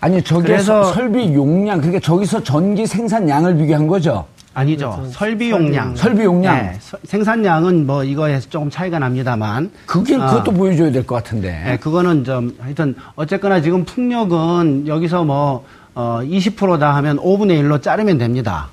아니 0.00 0.22
저기 0.22 0.46
그래서 0.48 0.84
설비 0.84 1.34
용량 1.34 1.78
그러니까 1.78 1.98
저기서 1.98 2.42
전기 2.42 2.86
생산량을 2.86 3.56
비교한 3.56 3.86
거죠. 3.86 4.26
아니죠. 4.54 5.04
설비 5.10 5.50
용량. 5.50 5.94
설비 5.96 6.22
용량. 6.24 6.54
네, 6.56 6.78
생산량은 7.04 7.86
뭐 7.86 8.04
이거에서 8.04 8.48
조금 8.48 8.70
차이가 8.70 8.98
납니다만. 8.98 9.70
그게 9.86 10.14
어, 10.16 10.26
그것도 10.26 10.52
보여줘야 10.52 10.90
될 10.92 11.04
것 11.04 11.16
같은데. 11.16 11.62
네, 11.66 11.76
그거는 11.76 12.24
좀 12.24 12.56
하여튼 12.60 12.94
어쨌거나 13.16 13.60
지금 13.60 13.84
풍력은 13.84 14.86
여기서 14.86 15.24
뭐 15.24 15.64
어, 15.96 16.20
20%다 16.22 16.94
하면 16.96 17.18
5분의 17.18 17.60
1로 17.62 17.82
자르면 17.82 18.18
됩니다. 18.18 18.68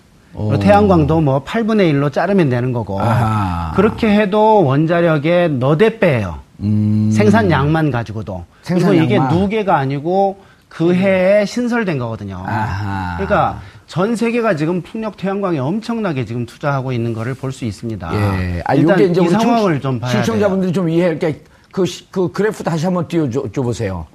태양광도 0.62 1.20
뭐 1.20 1.44
8분의 1.44 1.92
1로 1.94 2.12
자르면 2.14 2.50
되는 2.50 2.72
거고. 2.72 3.02
아하. 3.02 3.74
그렇게 3.76 4.08
해도 4.18 4.64
원자력의 4.64 5.50
너댓 5.54 6.00
배예요. 6.00 6.40
음. 6.62 7.12
생산량만 7.12 7.92
가지고도. 7.92 8.46
생산량만. 8.62 9.08
그리고 9.08 9.26
이게 9.26 9.36
누계가 9.36 9.78
아니고 9.78 10.40
그 10.70 10.94
해에 10.94 11.44
신설된 11.46 11.98
거거든요. 11.98 12.44
아하. 12.48 13.18
그러니까 13.18 13.60
전 13.92 14.16
세계가 14.16 14.56
지금 14.56 14.82
풍력 14.82 15.18
태양광에 15.18 15.60
엄청나게 15.60 16.24
지금 16.24 16.46
투자하고 16.46 16.94
있는 16.94 17.12
거를 17.14 17.34
볼 17.34 17.52
수 17.52 17.66
있습니다. 17.66 18.10
예. 18.14 18.64
아, 18.64 18.74
일단 18.74 18.98
이제 19.02 19.22
이 19.22 19.28
상황을 19.28 19.82
좀 19.82 20.00
봐야 20.00 20.10
시청자분들이 20.22 20.72
좀 20.72 20.88
이해할 20.88 21.20
게 21.20 21.42
그, 21.74 21.84
그 22.10 22.32
그래프 22.32 22.64
다시 22.64 22.86
한번 22.86 23.10
띄워 23.10 23.30
줘 23.30 23.42
보세요. 23.62 24.08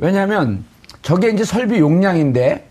왜냐하면 0.00 0.64
저게 1.02 1.28
이제 1.28 1.44
설비 1.44 1.78
용량인데 1.78 2.68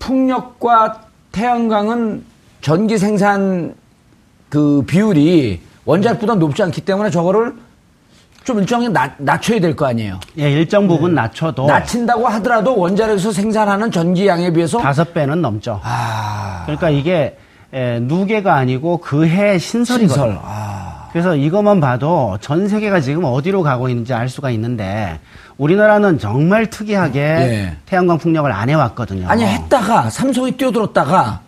풍력과 0.00 1.02
태양광은 1.30 2.24
전기 2.60 2.98
생산 2.98 3.76
그 4.48 4.82
비율이 4.84 5.60
원자력보다 5.84 6.34
높지 6.34 6.64
않기 6.64 6.80
때문에 6.80 7.10
저거를 7.10 7.54
좀 8.44 8.58
일정히 8.58 8.88
낮, 8.88 9.12
낮춰야 9.18 9.60
될 9.60 9.76
거 9.76 9.86
아니에요. 9.86 10.18
예, 10.38 10.50
일정 10.50 10.88
부분 10.88 11.14
네. 11.14 11.22
낮춰도 11.22 11.66
낮춘다고 11.66 12.26
하더라도 12.28 12.76
원자력에서 12.76 13.32
생산하는 13.32 13.90
전기 13.90 14.26
양에 14.26 14.52
비해서 14.52 14.78
다섯 14.78 15.12
배는 15.14 15.40
넘죠. 15.42 15.80
아... 15.84 16.62
그러니까 16.64 16.90
이게 16.90 17.36
에, 17.72 18.00
누계가 18.00 18.54
아니고 18.56 18.98
그 18.98 19.24
해 19.26 19.58
신설이거든요. 19.58 20.24
신설. 20.24 20.38
아... 20.42 21.08
그래서 21.12 21.36
이것만 21.36 21.80
봐도 21.80 22.38
전 22.40 22.68
세계가 22.68 23.00
지금 23.00 23.24
어디로 23.24 23.62
가고 23.62 23.88
있는지 23.88 24.14
알 24.14 24.28
수가 24.28 24.50
있는데 24.50 25.20
우리나라는 25.58 26.18
정말 26.18 26.70
특이하게 26.70 27.20
예. 27.20 27.76
태양광 27.86 28.16
풍력을 28.18 28.50
안 28.50 28.70
해왔거든요. 28.70 29.28
아니 29.28 29.44
했다가 29.44 30.08
삼성이 30.10 30.52
뛰어들었다가 30.52 31.40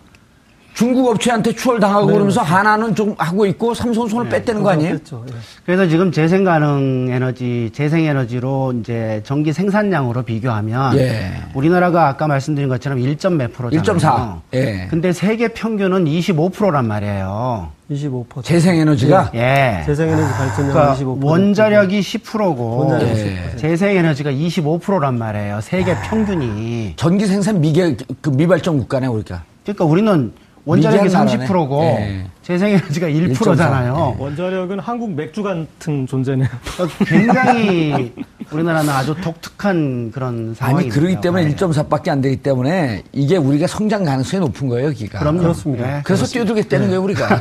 중국 0.75 1.09
업체한테 1.09 1.53
추월당하고 1.55 2.07
네, 2.07 2.13
그러면서 2.15 2.41
맞습니다. 2.41 2.59
하나는 2.59 2.95
좀 2.97 3.15
하고 3.17 3.47
있고 3.47 3.75
삼성 3.75 4.09
손을 4.09 4.29
네, 4.29 4.39
뺐다는 4.39 4.63
거 4.65 4.71
아니에요? 4.71 4.95
그렇죠. 4.95 5.25
네. 5.27 5.33
그래서 5.65 5.87
지금 5.87 6.11
재생 6.11 6.43
가능 6.43 7.09
에너지, 7.11 7.71
재생 7.73 8.05
에너지로 8.05 8.75
이제 8.81 9.23
전기 9.25 9.53
생산량으로 9.53 10.25
비교하면 10.25 10.99
예. 10.99 11.33
우리나라가 11.55 12.09
아까 12.09 12.27
말씀드린 12.27 12.69
것처럼 12.69 12.99
1. 12.99 13.17
몇 13.39 13.53
프로잖아요. 13.53 13.83
1.4. 13.83 14.41
예. 14.55 14.89
근데 14.91 15.13
세계 15.13 15.49
평균은 15.49 16.07
25%란 16.07 16.89
말이에요. 16.89 17.71
25%. 17.91 18.43
재생에너지가? 18.43 19.31
예. 19.35 19.83
재생에너지 19.87 20.33
발전량 20.33 20.73
그러니까 20.73 20.97
25%. 20.97 21.25
원자력이 21.25 22.01
10%고 22.01 22.99
예. 23.01 23.57
재생에너지가 23.57 24.33
25%란 24.33 25.17
말이에요. 25.19 25.61
세계 25.61 25.93
아. 25.93 26.03
평균이. 26.03 26.95
전기 26.97 27.27
생산 27.27 27.61
미개 27.61 27.97
그 28.21 28.31
미발전 28.31 28.79
국가네 28.79 29.07
우리가. 29.07 29.45
그러니까 29.63 29.85
우리는 29.85 30.33
원자력이 30.65 31.09
30%고 31.09 31.81
네. 31.83 32.27
재생에너지가 32.43 33.09
1%잖아요. 33.09 34.15
네. 34.17 34.23
원자력은 34.25 34.79
한국 34.79 35.13
맥주 35.13 35.43
같은 35.43 36.07
존재네요. 36.07 36.49
그러니까 36.75 37.05
굉장히 37.05 38.13
우리나라는 38.51 38.89
아주 38.91 39.15
독특한 39.21 40.11
그런 40.11 40.55
상황이 40.55 40.85
아니 40.85 40.89
그러기 40.89 41.21
때문에 41.21 41.55
1.4밖에 41.55 42.09
안 42.09 42.21
되기 42.21 42.37
때문에 42.37 43.03
이게 43.13 43.37
우리가 43.37 43.67
성장 43.67 44.05
가능성이 44.05 44.41
높은 44.41 44.69
거예요, 44.69 44.91
기가. 44.91 45.19
그럼 45.19 45.39
그렇습니다. 45.39 45.87
네, 45.87 46.01
그래서 46.05 46.25
뛰어들겠다는 46.27 46.87
거예요, 46.89 47.03
우리가. 47.03 47.41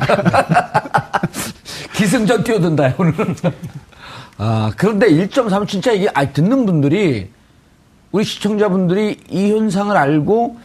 기승전 1.96 2.44
뛰어든다, 2.44 2.94
오늘은. 2.98 3.36
아, 4.36 4.70
그런데 4.76 5.08
1.3은 5.08 5.66
진짜 5.68 5.92
이게 5.92 6.08
아, 6.12 6.24
듣는 6.26 6.66
분들이 6.66 7.30
우리 8.12 8.24
시청자분들이 8.24 9.18
이 9.30 9.50
현상을 9.50 9.96
알고 9.96 10.56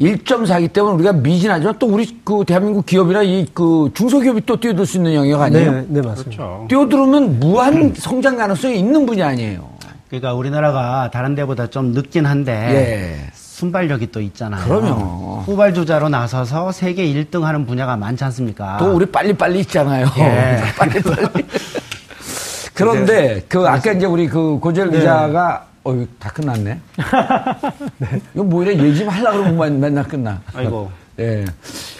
1.4이기 0.00 0.72
때문에 0.72 0.94
우리가 0.94 1.12
미진하지만 1.12 1.78
또 1.78 1.86
우리 1.88 2.18
그 2.24 2.44
대한민국 2.46 2.86
기업이나 2.86 3.22
이 3.22 3.46
그 3.52 3.90
중소기업이 3.94 4.46
또 4.46 4.58
뛰어들 4.58 4.86
수 4.86 4.96
있는 4.98 5.14
영역 5.14 5.40
아니에요? 5.40 5.72
네, 5.72 5.84
네 5.88 6.00
맞습니다. 6.00 6.42
그렇죠. 6.44 6.66
뛰어들으면 6.68 7.40
무한 7.40 7.92
성장 7.96 8.36
가능성이 8.36 8.78
있는 8.78 9.04
분야 9.06 9.28
아니에요. 9.28 9.68
그러니까 10.08 10.34
우리나라가 10.34 11.10
다른 11.12 11.34
데보다 11.34 11.66
좀 11.66 11.92
늦긴 11.92 12.24
한데 12.26 12.52
예. 12.52 13.30
순발력이 13.34 14.10
또 14.12 14.20
있잖아요. 14.20 14.64
그럼요. 14.64 15.42
후발주자로 15.46 16.08
나서서 16.08 16.72
세계 16.72 17.04
1등 17.06 17.42
하는 17.42 17.66
분야가 17.66 17.96
많지 17.96 18.22
않습니까? 18.24 18.76
또 18.78 18.92
우리 18.94 19.06
빨리빨리 19.06 19.60
있잖아요. 19.60 20.06
예. 20.18 20.60
빨리빨리. 20.78 21.26
그런데 22.74 23.44
그 23.48 23.66
아까 23.66 23.92
이제 23.92 24.06
우리 24.06 24.28
그 24.28 24.58
고재열 24.60 24.90
네. 24.90 24.98
기자가 24.98 25.66
어, 25.84 26.06
다 26.18 26.30
끝났네. 26.30 26.80
네. 27.98 28.20
이거 28.34 28.44
뭐 28.44 28.62
이래 28.62 28.72
얘기 28.78 28.98
좀 28.98 29.08
하려고 29.08 29.38
그러면 29.38 29.80
맨날 29.80 30.04
끝나. 30.04 30.40
아이고. 30.54 30.90
예. 31.18 31.44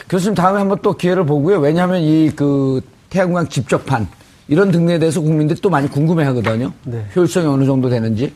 교수님 0.08 0.34
다음에 0.34 0.58
한번 0.58 0.78
또 0.82 0.92
기회를 0.94 1.24
보고요. 1.26 1.58
왜냐하면 1.58 2.00
이 2.02 2.30
그 2.36 2.80
태양광 3.10 3.48
집적판 3.48 4.06
이런 4.48 4.70
등등에 4.70 4.98
대해서 4.98 5.20
국민들이 5.20 5.58
또 5.60 5.70
많이 5.70 5.88
궁금해 5.88 6.24
하거든요. 6.26 6.72
네. 6.84 7.04
효율성이 7.16 7.46
어느 7.46 7.64
정도 7.64 7.88
되는지. 7.88 8.34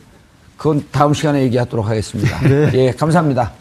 그건 0.57 0.83
다음 0.91 1.13
시간에 1.13 1.41
얘기하도록 1.43 1.85
하겠습니다. 1.87 2.39
네. 2.47 2.71
예, 2.73 2.91
감사합니다. 2.91 3.51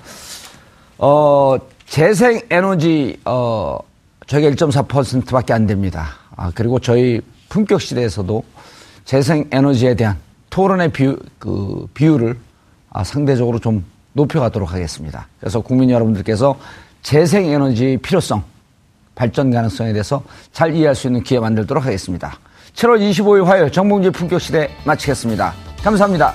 어, 0.98 1.56
재생 1.86 2.40
에너지, 2.50 3.18
어, 3.24 3.78
저희가 4.26 4.48
1.4%밖에 4.50 5.52
안 5.52 5.66
됩니다. 5.66 6.08
아, 6.36 6.50
그리고 6.54 6.78
저희 6.78 7.20
품격 7.48 7.80
시대에서도 7.80 8.42
재생 9.04 9.48
에너지에 9.50 9.94
대한 9.94 10.16
토론의 10.52 10.92
비율, 10.92 11.18
그 11.38 11.86
비율을 11.94 12.36
아, 12.90 13.02
상대적으로 13.02 13.58
좀 13.58 13.84
높여가도록 14.12 14.70
하겠습니다. 14.70 15.26
그래서 15.40 15.62
국민 15.62 15.88
여러분들께서 15.88 16.58
재생에너지 17.02 17.98
필요성, 18.02 18.44
발전 19.14 19.50
가능성에 19.50 19.92
대해서 19.92 20.22
잘 20.52 20.74
이해할 20.74 20.94
수 20.94 21.06
있는 21.06 21.22
기회 21.22 21.40
만들도록 21.40 21.86
하겠습니다. 21.86 22.38
7월 22.74 23.00
25일 23.00 23.44
화요일 23.44 23.72
정봉주 23.72 24.12
품격시대 24.12 24.68
마치겠습니다. 24.84 25.54
감사합니다. 25.82 26.34